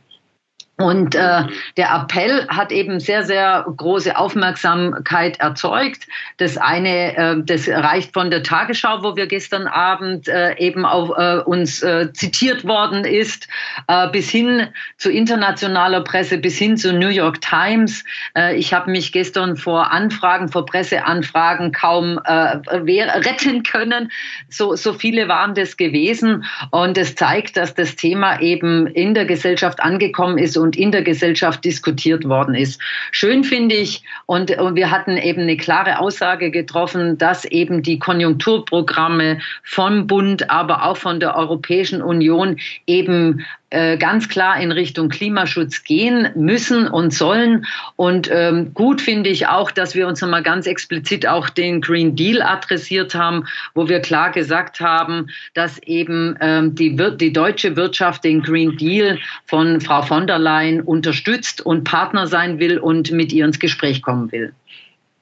Und 0.81 1.17
äh, 1.17 1.43
der 1.77 1.91
Appell 1.93 2.47
hat 2.49 2.71
eben 2.71 3.01
sehr, 3.01 3.25
sehr 3.25 3.67
große 3.77 4.17
Aufmerksamkeit 4.17 5.41
erzeugt. 5.41 6.07
Das 6.37 6.57
eine, 6.57 7.17
äh, 7.17 7.37
das 7.45 7.69
reicht 7.69 8.15
von 8.15 8.31
der 8.31 8.45
Tagesschau, 8.45 9.03
wo 9.03 9.17
wir 9.17 9.27
gestern 9.27 9.67
Abend 9.67 10.29
äh, 10.29 10.57
eben 10.59 10.87
auf 10.87 11.11
äh, 11.19 11.39
uns 11.39 11.83
äh, 11.83 12.13
zitiert 12.13 12.65
worden 12.65 13.05
ist, 13.05 13.49
äh, 13.89 14.09
bis 14.11 14.31
hin 14.31 14.69
zu 14.99 15.11
internationaler 15.11 16.03
Presse, 16.03 16.39
bis 16.39 16.57
hin 16.57 16.77
zu 16.77 16.93
New 16.93 17.09
York 17.09 17.41
Times. 17.41 18.05
Äh, 18.37 18.55
ich 18.55 18.73
habe 18.73 18.89
mich 18.93 19.11
gestern 19.11 19.57
vor 19.57 19.91
Anfragen, 19.91 20.47
vor 20.47 20.65
Presseanfragen 20.65 21.73
kaum 21.73 22.21
äh, 22.23 22.61
retten 22.71 23.65
können. 23.65 24.13
So, 24.49 24.77
so 24.77 24.93
viele 24.93 25.27
waren 25.27 25.55
das 25.57 25.77
gewesen. 25.77 26.45
Und 26.71 26.97
es 26.97 27.17
zeigt, 27.17 27.57
dass 27.57 27.75
das 27.75 27.97
Thema 27.97 28.41
eben 28.41 28.87
in 28.87 29.15
der 29.15 29.25
Gesellschaft 29.25 29.81
angekommen 29.81 30.39
ist 30.39 30.57
und 30.69 30.77
in 30.77 30.93
der 30.93 31.01
Gesellschaft 31.01 31.65
diskutiert 31.65 32.29
worden 32.29 32.55
ist. 32.55 32.79
Schön 33.11 33.43
finde 33.43 33.75
ich, 33.75 34.03
und, 34.27 34.51
und 34.59 34.77
wir 34.77 34.91
hatten 34.91 35.17
eben 35.17 35.41
eine 35.41 35.57
klare 35.57 35.99
Aussage 35.99 36.51
getroffen, 36.51 37.17
dass 37.17 37.47
eben 37.47 37.83
die 37.83 37.99
Konjunkturprogramme 37.99 39.39
vom 39.65 40.07
Bund, 40.07 40.51
aber 40.51 40.85
auch 40.85 40.99
von 40.99 41.21
der 41.21 41.37
Europäischen 41.37 42.03
Union 42.03 42.59
eben 42.87 43.47
ganz 43.71 44.29
klar 44.29 44.59
in 44.61 44.73
Richtung 44.73 45.09
Klimaschutz 45.11 45.85
gehen 45.85 46.29
müssen 46.35 46.89
und 46.89 47.13
sollen. 47.13 47.67
Und 47.97 48.31
ähm, 48.33 48.73
gut 48.73 49.01
finde 49.01 49.29
ich 49.29 49.47
auch, 49.47 49.71
dass 49.71 49.95
wir 49.95 50.07
uns 50.07 50.21
nochmal 50.23 50.43
ganz 50.43 50.67
explizit 50.67 51.27
auch 51.27 51.51
den 51.51 51.81
Green 51.81 52.17
Deal 52.17 52.41
adressiert 52.41 53.15
haben, 53.15 53.47
wo 53.75 53.89
wir 53.89 54.01
klar 54.01 54.31
gesagt 54.31 54.81
haben, 54.81 55.29
dass 55.55 55.79
eben 55.83 56.37
ähm, 56.41 56.75
die, 56.75 56.97
die 57.17 57.33
deutsche 57.33 57.77
Wirtschaft 57.77 58.25
den 58.25 58.43
Green 58.43 58.77
Deal 58.77 59.19
von 59.45 59.81
Frau 59.81 60.03
von 60.03 60.27
der 60.27 60.39
Leyen 60.39 60.81
unterstützt 60.81 61.61
und 61.61 61.85
Partner 61.85 62.27
sein 62.27 62.59
will 62.59 62.79
und 62.79 63.11
mit 63.11 63.33
ihr 63.33 63.45
ins 63.45 63.59
Gespräch 63.59 64.03
kommen 64.03 64.33
will. 64.33 64.53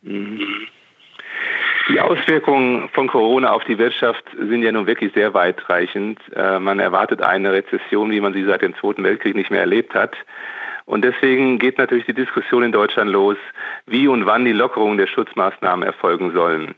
Mhm. 0.03 0.69
Die 1.89 2.01
Auswirkungen 2.01 2.89
von 2.89 3.07
Corona 3.07 3.53
auf 3.53 3.63
die 3.65 3.79
Wirtschaft 3.79 4.25
sind 4.37 4.63
ja 4.63 4.73
nun 4.73 4.89
wirklich 4.89 5.13
sehr 5.15 5.35
weitreichend. 5.35 6.19
Äh, 6.35 6.59
man 6.59 6.81
erwartet 6.81 7.23
eine 7.23 7.53
Rezession, 7.53 8.11
wie 8.11 8.21
man 8.21 8.33
sie 8.33 8.45
seit 8.45 8.63
dem 8.63 8.75
Zweiten 8.75 9.05
Weltkrieg 9.05 9.37
nicht 9.37 9.53
mehr 9.53 9.61
erlebt 9.61 9.95
hat. 9.95 10.17
Und 10.85 11.05
deswegen 11.05 11.59
geht 11.59 11.79
natürlich 11.79 12.07
die 12.07 12.15
Diskussion 12.15 12.65
in 12.65 12.73
Deutschland 12.73 13.11
los, 13.11 13.37
wie 13.87 14.09
und 14.09 14.27
wann 14.27 14.45
die 14.45 14.53
Lockerungen 14.53 14.99
der 14.99 15.07
Schutzmaßnahmen 15.07 15.87
erfolgen 15.87 16.33
sollen. 16.33 16.75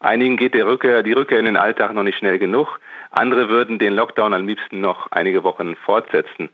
Einigen 0.00 0.36
geht 0.36 0.54
die 0.54 0.60
Rückkehr, 0.60 1.02
die 1.02 1.12
Rückkehr 1.12 1.40
in 1.40 1.46
den 1.46 1.56
Alltag 1.56 1.92
noch 1.92 2.02
nicht 2.02 2.18
schnell 2.18 2.38
genug. 2.38 2.80
Andere 3.10 3.50
würden 3.50 3.78
den 3.78 3.94
Lockdown 3.94 4.32
am 4.32 4.46
liebsten 4.46 4.80
noch 4.80 5.10
einige 5.10 5.44
Wochen 5.44 5.76
fortsetzen. 5.76 6.48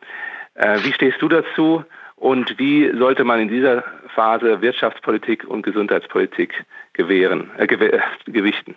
Äh, 0.55 0.79
wie 0.83 0.93
stehst 0.93 1.23
du 1.23 1.29
dazu? 1.29 1.85
Und 2.17 2.59
wie 2.59 2.91
sollte 2.97 3.25
man 3.25 3.41
in 3.41 3.49
dieser 3.49 3.83
Phase 4.15 4.61
Wirtschaftspolitik 4.61 5.45
und 5.45 5.63
Gesundheitspolitik 5.63 6.65
gewähren, 6.93 7.51
äh, 7.57 7.67
gewichten? 7.67 8.77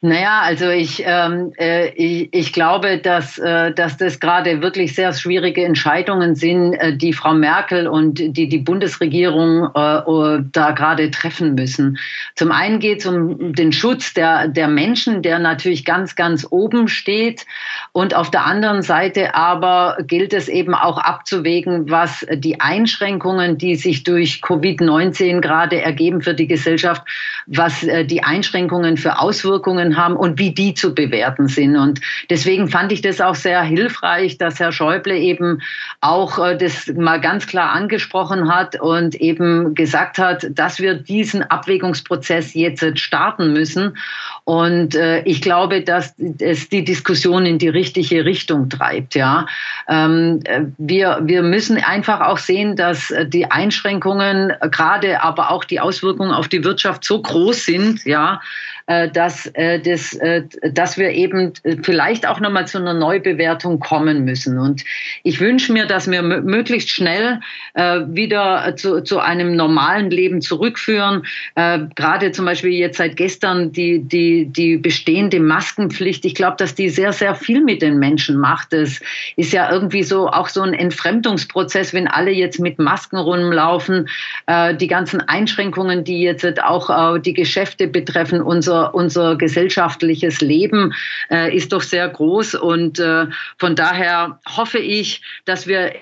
Naja, 0.00 0.42
also 0.42 0.70
ich, 0.70 1.02
ähm, 1.04 1.52
äh, 1.58 1.88
ich, 1.88 2.28
ich 2.32 2.52
glaube, 2.52 2.98
dass, 2.98 3.36
äh, 3.36 3.72
dass 3.72 3.96
das 3.96 4.20
gerade 4.20 4.62
wirklich 4.62 4.94
sehr 4.94 5.12
schwierige 5.12 5.64
Entscheidungen 5.64 6.36
sind, 6.36 6.74
äh, 6.74 6.96
die 6.96 7.12
Frau 7.12 7.34
Merkel 7.34 7.88
und 7.88 8.20
die 8.20 8.48
die 8.48 8.58
Bundesregierung 8.58 9.64
äh, 9.74 10.42
da 10.52 10.70
gerade 10.70 11.10
treffen 11.10 11.56
müssen. 11.56 11.98
Zum 12.36 12.52
einen 12.52 12.78
geht 12.78 13.00
es 13.00 13.06
um 13.06 13.52
den 13.52 13.72
Schutz 13.72 14.14
der, 14.14 14.46
der 14.46 14.68
Menschen, 14.68 15.22
der 15.22 15.40
natürlich 15.40 15.84
ganz, 15.84 16.14
ganz 16.14 16.46
oben 16.48 16.86
steht. 16.86 17.44
Und 17.90 18.14
auf 18.14 18.30
der 18.30 18.46
anderen 18.46 18.82
Seite 18.82 19.34
aber 19.34 19.96
gilt 20.06 20.32
es 20.32 20.48
eben 20.48 20.74
auch 20.76 20.98
abzuwägen, 20.98 21.90
was 21.90 22.24
die 22.32 22.60
Einschränkungen, 22.60 23.58
die 23.58 23.74
sich 23.74 24.04
durch 24.04 24.42
Covid-19 24.44 25.40
gerade 25.40 25.82
ergeben 25.82 26.22
für 26.22 26.34
die 26.34 26.46
Gesellschaft, 26.46 27.02
was 27.46 27.82
äh, 27.82 28.04
die 28.04 28.22
Einschränkungen 28.22 28.96
für 28.96 29.18
Auswirkungen 29.38 29.96
haben 29.96 30.16
und 30.16 30.38
wie 30.38 30.52
die 30.52 30.74
zu 30.74 30.94
bewerten 30.94 31.48
sind. 31.48 31.76
Und 31.76 32.00
deswegen 32.30 32.68
fand 32.68 32.92
ich 32.92 33.02
das 33.02 33.20
auch 33.20 33.34
sehr 33.34 33.62
hilfreich, 33.62 34.38
dass 34.38 34.58
Herr 34.58 34.72
Schäuble 34.72 35.16
eben 35.16 35.62
auch 36.00 36.38
äh, 36.38 36.56
das 36.56 36.88
mal 36.88 37.20
ganz 37.20 37.46
klar 37.46 37.72
angesprochen 37.72 38.52
hat 38.52 38.80
und 38.80 39.14
eben 39.14 39.74
gesagt 39.74 40.18
hat, 40.18 40.46
dass 40.50 40.80
wir 40.80 40.94
diesen 40.94 41.42
Abwägungsprozess 41.42 42.54
jetzt 42.54 42.98
starten 42.98 43.52
müssen. 43.52 43.96
Und 44.44 44.94
äh, 44.94 45.22
ich 45.22 45.40
glaube, 45.42 45.82
dass 45.82 46.14
es 46.38 46.68
die 46.68 46.84
Diskussion 46.84 47.46
in 47.46 47.58
die 47.58 47.68
richtige 47.68 48.24
Richtung 48.24 48.68
treibt. 48.68 49.14
Ja, 49.14 49.46
ähm, 49.88 50.40
wir 50.78 51.20
wir 51.22 51.42
müssen 51.42 51.76
einfach 51.76 52.20
auch 52.20 52.38
sehen, 52.38 52.76
dass 52.76 53.12
die 53.26 53.50
Einschränkungen 53.50 54.52
gerade, 54.70 55.22
aber 55.22 55.50
auch 55.50 55.64
die 55.64 55.80
Auswirkungen 55.80 56.32
auf 56.32 56.48
die 56.48 56.64
Wirtschaft 56.64 57.04
so 57.04 57.20
groß 57.20 57.64
sind. 57.64 58.04
Ja, 58.04 58.40
dass, 58.88 59.46
äh, 59.48 59.80
das, 59.80 60.14
äh, 60.14 60.44
dass 60.72 60.96
wir 60.96 61.10
eben 61.10 61.52
vielleicht 61.82 62.26
auch 62.26 62.40
nochmal 62.40 62.66
zu 62.66 62.78
einer 62.78 62.94
Neubewertung 62.94 63.80
kommen 63.80 64.24
müssen. 64.24 64.58
Und 64.58 64.82
ich 65.24 65.40
wünsche 65.40 65.74
mir, 65.74 65.84
dass 65.84 66.10
wir 66.10 66.22
möglichst 66.22 66.90
schnell 66.90 67.40
wieder 67.74 68.74
zu, 68.76 69.02
zu 69.02 69.20
einem 69.20 69.54
normalen 69.54 70.10
Leben 70.10 70.40
zurückführen. 70.40 71.24
Gerade 71.54 72.32
zum 72.32 72.44
Beispiel 72.44 72.72
jetzt 72.72 72.98
seit 72.98 73.16
gestern 73.16 73.72
die, 73.72 74.00
die, 74.00 74.46
die 74.46 74.76
bestehende 74.76 75.38
Maskenpflicht. 75.38 76.24
Ich 76.24 76.34
glaube, 76.34 76.56
dass 76.56 76.74
die 76.74 76.88
sehr, 76.88 77.12
sehr 77.12 77.34
viel 77.34 77.62
mit 77.62 77.82
den 77.82 77.98
Menschen 77.98 78.36
macht. 78.36 78.72
Es 78.72 79.00
ist 79.36 79.52
ja 79.52 79.70
irgendwie 79.70 80.02
so 80.02 80.28
auch 80.28 80.48
so 80.48 80.62
ein 80.62 80.74
Entfremdungsprozess, 80.74 81.92
wenn 81.92 82.08
alle 82.08 82.30
jetzt 82.30 82.58
mit 82.58 82.78
Masken 82.78 83.16
rumlaufen. 83.16 84.08
Die 84.48 84.86
ganzen 84.86 85.20
Einschränkungen, 85.20 86.04
die 86.04 86.22
jetzt 86.22 86.44
auch 86.62 87.18
die 87.18 87.34
Geschäfte 87.34 87.86
betreffen, 87.86 88.40
unser, 88.42 88.77
unser 88.86 89.36
gesellschaftliches 89.36 90.40
Leben 90.40 90.94
äh, 91.30 91.54
ist 91.54 91.72
doch 91.72 91.82
sehr 91.82 92.08
groß. 92.08 92.54
Und 92.54 92.98
äh, 92.98 93.26
von 93.58 93.76
daher 93.76 94.40
hoffe 94.56 94.78
ich, 94.78 95.22
dass 95.44 95.66
wir 95.66 95.92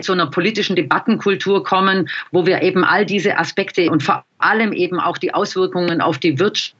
zu 0.00 0.12
einer 0.12 0.26
politischen 0.26 0.76
Debattenkultur 0.76 1.62
kommen, 1.62 2.08
wo 2.30 2.46
wir 2.46 2.62
eben 2.62 2.84
all 2.84 3.04
diese 3.04 3.38
Aspekte 3.38 3.90
und 3.90 4.02
vor 4.02 4.24
allem 4.38 4.72
eben 4.72 4.98
auch 4.98 5.18
die 5.18 5.34
Auswirkungen 5.34 6.00
auf 6.00 6.18
die 6.18 6.38
Wirtschaft 6.38 6.74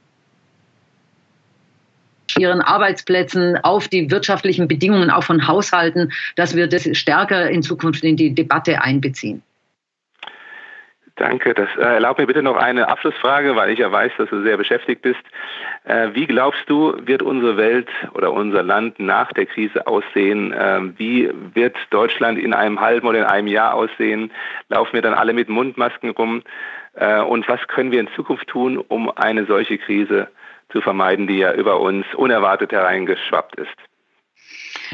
ihren 2.37 2.61
Arbeitsplätzen, 2.61 3.57
auf 3.57 3.89
die 3.89 4.09
wirtschaftlichen 4.09 4.67
Bedingungen 4.67 5.09
auch 5.09 5.23
von 5.23 5.47
Haushalten, 5.47 6.11
dass 6.35 6.55
wir 6.55 6.67
das 6.67 6.87
stärker 6.97 7.49
in 7.49 7.61
Zukunft 7.61 8.03
in 8.03 8.15
die 8.15 8.33
Debatte 8.33 8.81
einbeziehen. 8.81 9.43
Danke. 11.21 11.53
Das 11.53 11.69
äh, 11.77 11.81
erlaub 11.81 12.17
mir 12.17 12.25
bitte 12.25 12.41
noch 12.41 12.57
eine 12.57 12.87
Abschlussfrage, 12.87 13.55
weil 13.55 13.69
ich 13.69 13.77
ja 13.77 13.91
weiß, 13.91 14.11
dass 14.17 14.27
du 14.31 14.41
sehr 14.41 14.57
beschäftigt 14.57 15.03
bist. 15.03 15.21
Äh, 15.83 16.09
wie 16.13 16.25
glaubst 16.25 16.67
du, 16.67 16.95
wird 17.05 17.21
unsere 17.21 17.57
Welt 17.57 17.89
oder 18.15 18.33
unser 18.33 18.63
Land 18.63 18.99
nach 18.99 19.31
der 19.31 19.45
Krise 19.45 19.85
aussehen? 19.85 20.51
Äh, 20.51 20.97
wie 20.97 21.29
wird 21.53 21.77
Deutschland 21.91 22.39
in 22.39 22.55
einem 22.55 22.81
halben 22.81 23.05
oder 23.05 23.19
in 23.19 23.25
einem 23.25 23.47
Jahr 23.47 23.75
aussehen? 23.75 24.31
Laufen 24.69 24.93
wir 24.93 25.03
dann 25.03 25.13
alle 25.13 25.33
mit 25.33 25.47
Mundmasken 25.47 26.09
rum? 26.09 26.41
Äh, 26.95 27.21
und 27.21 27.47
was 27.47 27.67
können 27.67 27.91
wir 27.91 27.99
in 27.99 28.09
Zukunft 28.15 28.47
tun, 28.47 28.79
um 28.79 29.15
eine 29.15 29.45
solche 29.45 29.77
Krise 29.77 30.27
zu 30.71 30.81
vermeiden, 30.81 31.27
die 31.27 31.37
ja 31.37 31.53
über 31.53 31.81
uns 31.81 32.07
unerwartet 32.15 32.71
hereingeschwappt 32.71 33.57
ist? 33.57 33.90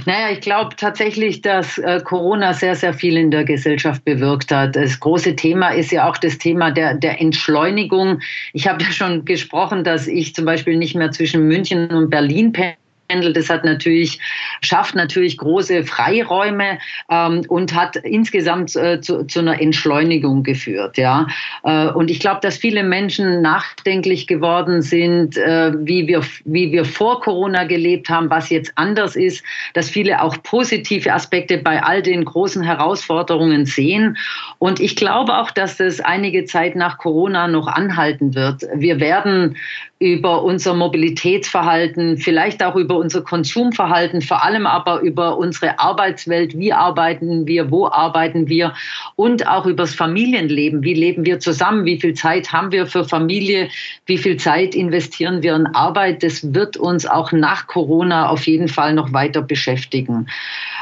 Naja, 0.05 0.31
ich 0.31 0.41
glaube 0.41 0.75
tatsächlich, 0.75 1.41
dass 1.41 1.77
äh, 1.79 1.99
Corona 2.03 2.53
sehr, 2.53 2.75
sehr 2.75 2.93
viel 2.93 3.17
in 3.17 3.31
der 3.31 3.43
Gesellschaft 3.43 4.05
bewirkt 4.05 4.51
hat. 4.51 4.75
Das 4.75 4.99
große 4.99 5.35
Thema 5.35 5.69
ist 5.69 5.91
ja 5.91 6.07
auch 6.07 6.17
das 6.17 6.37
Thema 6.37 6.71
der, 6.71 6.93
der 6.93 7.19
Entschleunigung. 7.19 8.19
Ich 8.53 8.67
habe 8.67 8.83
ja 8.83 8.91
schon 8.91 9.25
gesprochen, 9.25 9.83
dass 9.83 10.07
ich 10.07 10.35
zum 10.35 10.45
Beispiel 10.45 10.77
nicht 10.77 10.95
mehr 10.95 11.11
zwischen 11.11 11.47
München 11.47 11.89
und 11.89 12.09
Berlin 12.09 12.51
pendle 12.51 12.77
das 13.09 13.49
hat 13.49 13.63
natürlich, 13.63 14.19
schafft 14.61 14.95
natürlich 14.95 15.37
große 15.37 15.83
Freiräume 15.83 16.79
ähm, 17.09 17.43
und 17.47 17.73
hat 17.73 17.95
insgesamt 17.95 18.75
äh, 18.75 18.99
zu, 18.99 19.25
zu, 19.25 19.39
einer 19.39 19.61
Entschleunigung 19.61 20.43
geführt. 20.43 20.97
Ja? 20.97 21.27
Äh, 21.63 21.87
und 21.87 22.11
ich 22.11 22.19
glaube, 22.19 22.39
dass 22.41 22.57
viele 22.57 22.83
Menschen 22.83 23.41
nachdenklich 23.41 24.27
geworden 24.27 24.81
sind, 24.81 25.37
äh, 25.37 25.71
wie, 25.79 26.07
wir, 26.07 26.21
wie 26.43 26.71
wir 26.71 26.83
vor 26.83 27.21
Corona 27.21 27.63
gelebt 27.63 28.09
haben, 28.09 28.29
was 28.29 28.49
jetzt 28.49 28.73
anders 28.75 29.15
ist, 29.15 29.43
dass 29.73 29.89
viele 29.89 30.21
auch 30.21 30.35
positive 30.43 31.13
Aspekte 31.13 31.57
bei 31.57 31.81
all 31.81 32.01
den 32.01 32.25
großen 32.25 32.61
Herausforderungen 32.61 33.65
sehen. 33.65 34.17
Und 34.59 34.81
ich 34.81 34.97
glaube 34.97 35.37
auch, 35.37 35.51
dass 35.51 35.77
das 35.77 36.01
einige 36.01 36.43
Zeit 36.43 36.75
nach 36.75 36.97
Corona 36.97 37.47
noch 37.47 37.67
anhalten 37.67 38.35
wird. 38.35 38.63
Wir 38.75 38.99
werden 38.99 39.55
über 39.99 40.43
unser 40.43 40.75
Mobilitätsverhalten, 40.75 42.17
vielleicht 42.17 42.61
auch 42.61 42.75
über 42.75 42.96
unser 42.97 43.21
Konsumverhalten, 43.21 44.21
vor 44.21 44.43
allem 44.43 44.65
aber 44.65 45.01
über 45.01 45.37
unsere 45.37 45.79
Arbeitswelt, 45.79 46.57
wie 46.57 46.73
arbeiten 46.73 47.47
wir, 47.47 47.71
wo 47.71 47.87
arbeiten 47.87 48.47
wir? 48.47 48.73
Und 49.15 49.47
auch 49.47 49.65
über 49.65 49.83
das 49.83 49.95
Familienleben, 49.95 50.83
wie 50.83 50.93
leben 50.93 51.25
wir 51.25 51.39
zusammen, 51.39 51.85
wie 51.85 51.99
viel 51.99 52.13
Zeit 52.13 52.51
haben 52.51 52.71
wir 52.71 52.87
für 52.87 53.05
Familie, 53.05 53.69
wie 54.05 54.17
viel 54.17 54.37
Zeit 54.37 54.75
investieren 54.75 55.41
wir 55.43 55.55
in 55.55 55.67
Arbeit, 55.67 56.23
das 56.23 56.53
wird 56.53 56.77
uns 56.77 57.05
auch 57.05 57.31
nach 57.31 57.67
Corona 57.67 58.29
auf 58.29 58.47
jeden 58.47 58.67
Fall 58.67 58.93
noch 58.93 59.13
weiter 59.13 59.41
beschäftigen. 59.41 60.27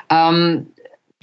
Ähm, 0.09 0.67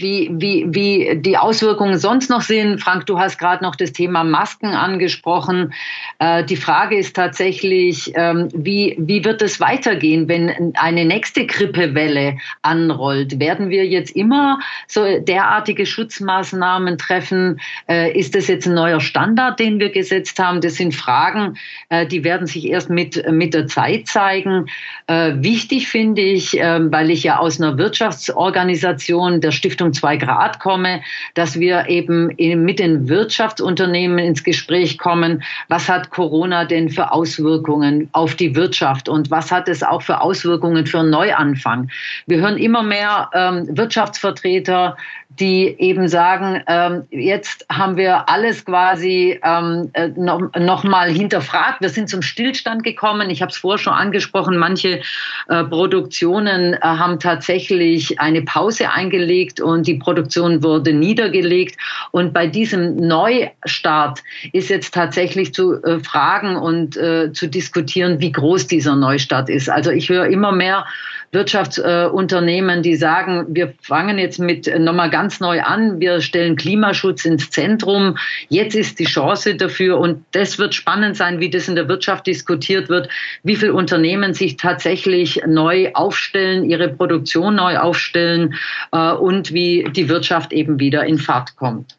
wie, 0.03 0.31
wie, 0.33 0.67
wie 0.69 1.17
die 1.17 1.39
Auswirkungen 1.39 1.99
sonst 1.99 2.29
noch 2.29 2.43
sind. 2.43 2.81
Frank, 2.81 3.07
du 3.07 3.19
hast 3.19 3.39
gerade 3.39 3.63
noch 3.65 3.77
das 3.77 3.93
Thema 3.93 4.25
Masken 4.25 4.75
angesprochen. 4.75 5.73
Äh, 6.19 6.45
die 6.45 6.57
Frage 6.57 6.99
ist 6.99 7.17
tatsächlich, 7.17 8.13
ähm, 8.15 8.49
wie, 8.53 8.97
wie 8.99 9.25
wird 9.25 9.41
es 9.41 9.61
weitergehen, 9.61 10.29
wenn 10.29 10.75
eine 10.77 11.05
nächste 11.05 11.47
Grippewelle 11.47 12.37
anrollt? 12.63 13.39
Werden 13.39 13.71
wir 13.71 13.87
jetzt 13.87 14.15
immer 14.17 14.59
so 14.89 15.21
derartige 15.21 15.87
Schutzmaßnahmen 15.87 16.99
treffen? 16.99 17.61
Äh, 17.89 18.19
ist 18.19 18.35
das 18.35 18.49
jetzt 18.49 18.67
ein 18.67 18.75
neuer 18.75 19.01
Standard, 19.01 19.61
den 19.61 19.79
wir 19.79 19.91
gesetzt 19.91 20.39
haben? 20.39 20.61
Das 20.61 20.75
sind 20.75 20.95
Fragen, 20.95 21.57
äh, 21.89 22.07
die 22.07 22.25
werden 22.25 22.47
sich 22.47 22.69
erst 22.69 22.91
mit, 22.91 23.31
mit 23.31 23.55
der 23.55 23.67
Zeit 23.67 24.09
zeigen. 24.09 24.67
Äh, 25.07 25.35
wichtig 25.37 25.89
finde 25.89 26.23
ich, 26.23 26.57
ähm, 26.59 26.93
weil 26.93 27.11
ich 27.11 27.23
ja 27.23 27.39
aus 27.39 27.61
einer 27.61 27.79
Wirtschaftsorganisation 27.79 29.41
der 29.41 29.53
Stiftung 29.53 29.92
Richtung 29.93 30.03
zwei 30.03 30.17
Grad 30.17 30.59
komme, 30.59 31.03
dass 31.35 31.59
wir 31.59 31.89
eben 31.89 32.29
mit 32.65 32.79
den 32.79 33.09
Wirtschaftsunternehmen 33.09 34.19
ins 34.19 34.43
Gespräch 34.43 34.99
kommen. 34.99 35.43
Was 35.69 35.89
hat 35.89 36.11
Corona 36.11 36.65
denn 36.65 36.89
für 36.89 37.13
Auswirkungen 37.13 38.09
auf 38.13 38.35
die 38.35 38.55
Wirtschaft 38.55 39.09
und 39.09 39.31
was 39.31 39.51
hat 39.51 39.69
es 39.69 39.83
auch 39.83 40.03
für 40.03 40.21
Auswirkungen 40.21 40.87
für 40.87 41.01
einen 41.01 41.11
Neuanfang? 41.11 41.91
Wir 42.27 42.39
hören 42.39 42.59
immer 42.59 42.83
mehr 42.83 43.31
ähm, 43.35 43.69
Wirtschaftsvertreter, 43.77 44.97
die 45.39 45.75
eben 45.79 46.09
sagen, 46.09 46.63
ähm, 46.67 47.05
jetzt 47.11 47.65
haben 47.71 47.97
wir 47.97 48.29
alles 48.29 48.65
quasi 48.65 49.41
ähm, 49.43 49.91
äh, 49.95 50.09
noch, 50.09 50.41
noch 50.59 50.85
mal 50.85 51.11
hinterfragt. 51.11 51.81
Wir 51.81 51.89
sind 51.89 52.09
zum 52.09 52.23
Stillstand 52.23 52.85
gekommen. 52.85 53.31
Ich 53.31 53.41
habe 53.41 53.51
es 53.51 53.57
vorher 53.57 53.79
schon 53.79 53.95
angesprochen. 53.95 54.59
Manche 54.59 55.01
äh, 55.49 55.65
Produktionen 55.65 56.75
äh, 56.75 56.79
haben 56.83 57.19
tatsächlich 57.19 58.21
eine 58.21 58.43
Pause 58.43 58.91
eingelegt 58.91 59.61
und 59.61 59.72
die 59.81 59.95
Produktion 59.95 60.63
wurde 60.63 60.93
niedergelegt. 60.93 61.79
Und 62.11 62.33
bei 62.33 62.47
diesem 62.47 62.97
Neustart 62.97 64.23
ist 64.53 64.69
jetzt 64.69 64.93
tatsächlich 64.93 65.55
zu 65.55 65.83
äh, 65.83 66.01
fragen 66.01 66.57
und 66.57 66.97
äh, 66.97 67.33
zu 67.33 67.49
diskutieren, 67.49 68.21
wie 68.21 68.33
groß 68.33 68.67
dieser 68.67 68.97
Neustart 68.97 69.49
ist. 69.49 69.71
Also 69.71 69.91
ich 69.91 70.09
höre 70.09 70.27
immer 70.27 70.53
mehr 70.53 70.85
Wirtschaftsunternehmen, 71.33 72.83
die 72.83 72.95
sagen, 72.95 73.47
wir 73.49 73.73
fangen 73.81 74.19
jetzt 74.19 74.39
mit 74.39 74.71
nochmal 74.79 75.09
ganz 75.09 75.41
neu 75.41 75.63
an, 75.63 75.99
wir 75.99 76.21
stellen 76.21 76.57
Klimaschutz 76.57 77.25
ins 77.25 77.49
Zentrum. 77.49 78.19
Jetzt 78.51 78.75
ist 78.75 78.99
die 78.99 79.07
Chance 79.07 79.57
dafür 79.57 79.99
und 79.99 80.27
das 80.33 80.59
wird 80.59 80.75
spannend 80.75 81.17
sein, 81.17 81.41
wie 81.41 81.49
das 81.49 81.69
in 81.69 81.75
der 81.75 81.89
Wirtschaft 81.89 82.27
diskutiert 82.27 82.91
wird, 82.91 83.09
wie 83.43 83.57
viele 83.57 83.73
Unternehmen 83.73 84.35
sich 84.35 84.59
tatsächlich 84.59 85.41
neu 85.47 85.91
aufstellen, 85.95 86.69
ihre 86.69 86.89
Produktion 86.89 87.55
neu 87.55 87.79
aufstellen 87.79 88.55
äh, 88.93 89.13
und 89.13 89.55
wie 89.55 89.85
die 89.91 90.11
Wirtschaft 90.11 90.53
eben 90.53 90.79
wieder 90.79 91.07
in 91.07 91.17
Fahrt 91.17 91.57
kommt. 91.57 91.97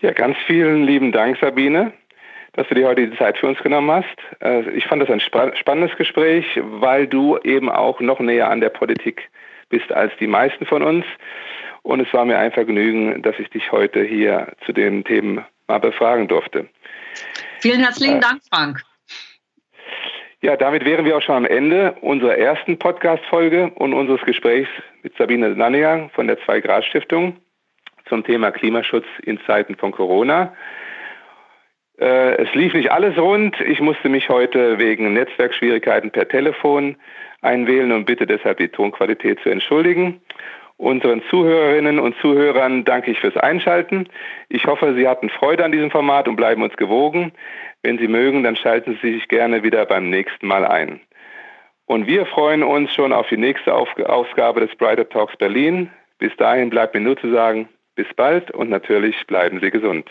Ja, 0.00 0.12
ganz 0.12 0.36
vielen 0.46 0.84
lieben 0.84 1.12
Dank, 1.12 1.38
Sabine 1.40 1.92
dass 2.54 2.68
du 2.68 2.74
dir 2.74 2.88
heute 2.88 3.06
die 3.06 3.16
Zeit 3.16 3.38
für 3.38 3.46
uns 3.46 3.58
genommen 3.60 3.90
hast. 3.90 4.42
Äh, 4.42 4.68
ich 4.70 4.86
fand 4.86 5.02
das 5.02 5.10
ein 5.10 5.20
spannendes 5.20 5.96
Gespräch, 5.96 6.44
weil 6.62 7.06
du 7.06 7.38
eben 7.38 7.68
auch 7.70 8.00
noch 8.00 8.20
näher 8.20 8.50
an 8.50 8.60
der 8.60 8.70
Politik 8.70 9.28
bist 9.68 9.92
als 9.92 10.12
die 10.18 10.26
meisten 10.26 10.66
von 10.66 10.82
uns. 10.82 11.04
Und 11.82 12.00
es 12.00 12.12
war 12.12 12.24
mir 12.24 12.38
ein 12.38 12.52
Vergnügen, 12.52 13.22
dass 13.22 13.38
ich 13.38 13.48
dich 13.50 13.72
heute 13.72 14.02
hier 14.02 14.48
zu 14.66 14.72
den 14.72 15.04
Themen 15.04 15.44
mal 15.66 15.78
befragen 15.78 16.28
durfte. 16.28 16.68
Vielen 17.60 17.80
herzlichen 17.80 18.18
äh, 18.18 18.20
Dank, 18.20 18.40
Frank. 18.52 18.82
Ja, 20.42 20.56
damit 20.56 20.84
wären 20.84 21.04
wir 21.04 21.16
auch 21.16 21.22
schon 21.22 21.36
am 21.36 21.44
Ende 21.44 21.92
unserer 22.00 22.36
ersten 22.36 22.78
Podcast-Folge 22.78 23.72
und 23.74 23.92
unseres 23.92 24.22
Gesprächs 24.22 24.70
mit 25.02 25.14
Sabine 25.16 25.50
Nanniang 25.50 26.10
von 26.10 26.26
der 26.26 26.38
Zwei-Grad-Stiftung 26.44 27.36
zum 28.08 28.24
Thema 28.24 28.50
Klimaschutz 28.50 29.04
in 29.22 29.38
Zeiten 29.46 29.76
von 29.76 29.92
Corona. 29.92 30.54
Äh, 32.00 32.42
es 32.42 32.54
lief 32.54 32.72
nicht 32.72 32.90
alles 32.90 33.16
rund. 33.18 33.60
Ich 33.60 33.80
musste 33.80 34.08
mich 34.08 34.28
heute 34.28 34.78
wegen 34.78 35.12
Netzwerkschwierigkeiten 35.12 36.10
per 36.10 36.28
Telefon 36.28 36.96
einwählen 37.42 37.92
und 37.92 38.06
bitte 38.06 38.26
deshalb 38.26 38.58
die 38.58 38.68
Tonqualität 38.68 39.38
zu 39.40 39.50
entschuldigen. 39.50 40.20
Unseren 40.78 41.22
Zuhörerinnen 41.28 41.98
und 41.98 42.16
Zuhörern 42.22 42.84
danke 42.84 43.10
ich 43.10 43.20
fürs 43.20 43.36
Einschalten. 43.36 44.08
Ich 44.48 44.64
hoffe, 44.64 44.94
Sie 44.94 45.06
hatten 45.06 45.28
Freude 45.28 45.62
an 45.62 45.72
diesem 45.72 45.90
Format 45.90 46.26
und 46.26 46.36
bleiben 46.36 46.62
uns 46.62 46.74
gewogen. 46.78 47.32
Wenn 47.82 47.98
Sie 47.98 48.08
mögen, 48.08 48.42
dann 48.42 48.56
schalten 48.56 48.98
Sie 49.02 49.12
sich 49.12 49.28
gerne 49.28 49.62
wieder 49.62 49.84
beim 49.84 50.08
nächsten 50.08 50.46
Mal 50.46 50.64
ein. 50.64 51.00
Und 51.84 52.06
wir 52.06 52.24
freuen 52.24 52.62
uns 52.62 52.94
schon 52.94 53.12
auf 53.12 53.28
die 53.28 53.36
nächste 53.36 53.74
Ausgabe 53.74 54.60
des 54.60 54.74
Brighter 54.76 55.06
Talks 55.06 55.36
Berlin. 55.36 55.90
Bis 56.18 56.34
dahin 56.36 56.70
bleibt 56.70 56.94
mir 56.94 57.00
nur 57.00 57.18
zu 57.18 57.30
sagen, 57.30 57.68
bis 57.94 58.06
bald 58.16 58.50
und 58.50 58.70
natürlich 58.70 59.26
bleiben 59.26 59.60
Sie 59.60 59.70
gesund. 59.70 60.08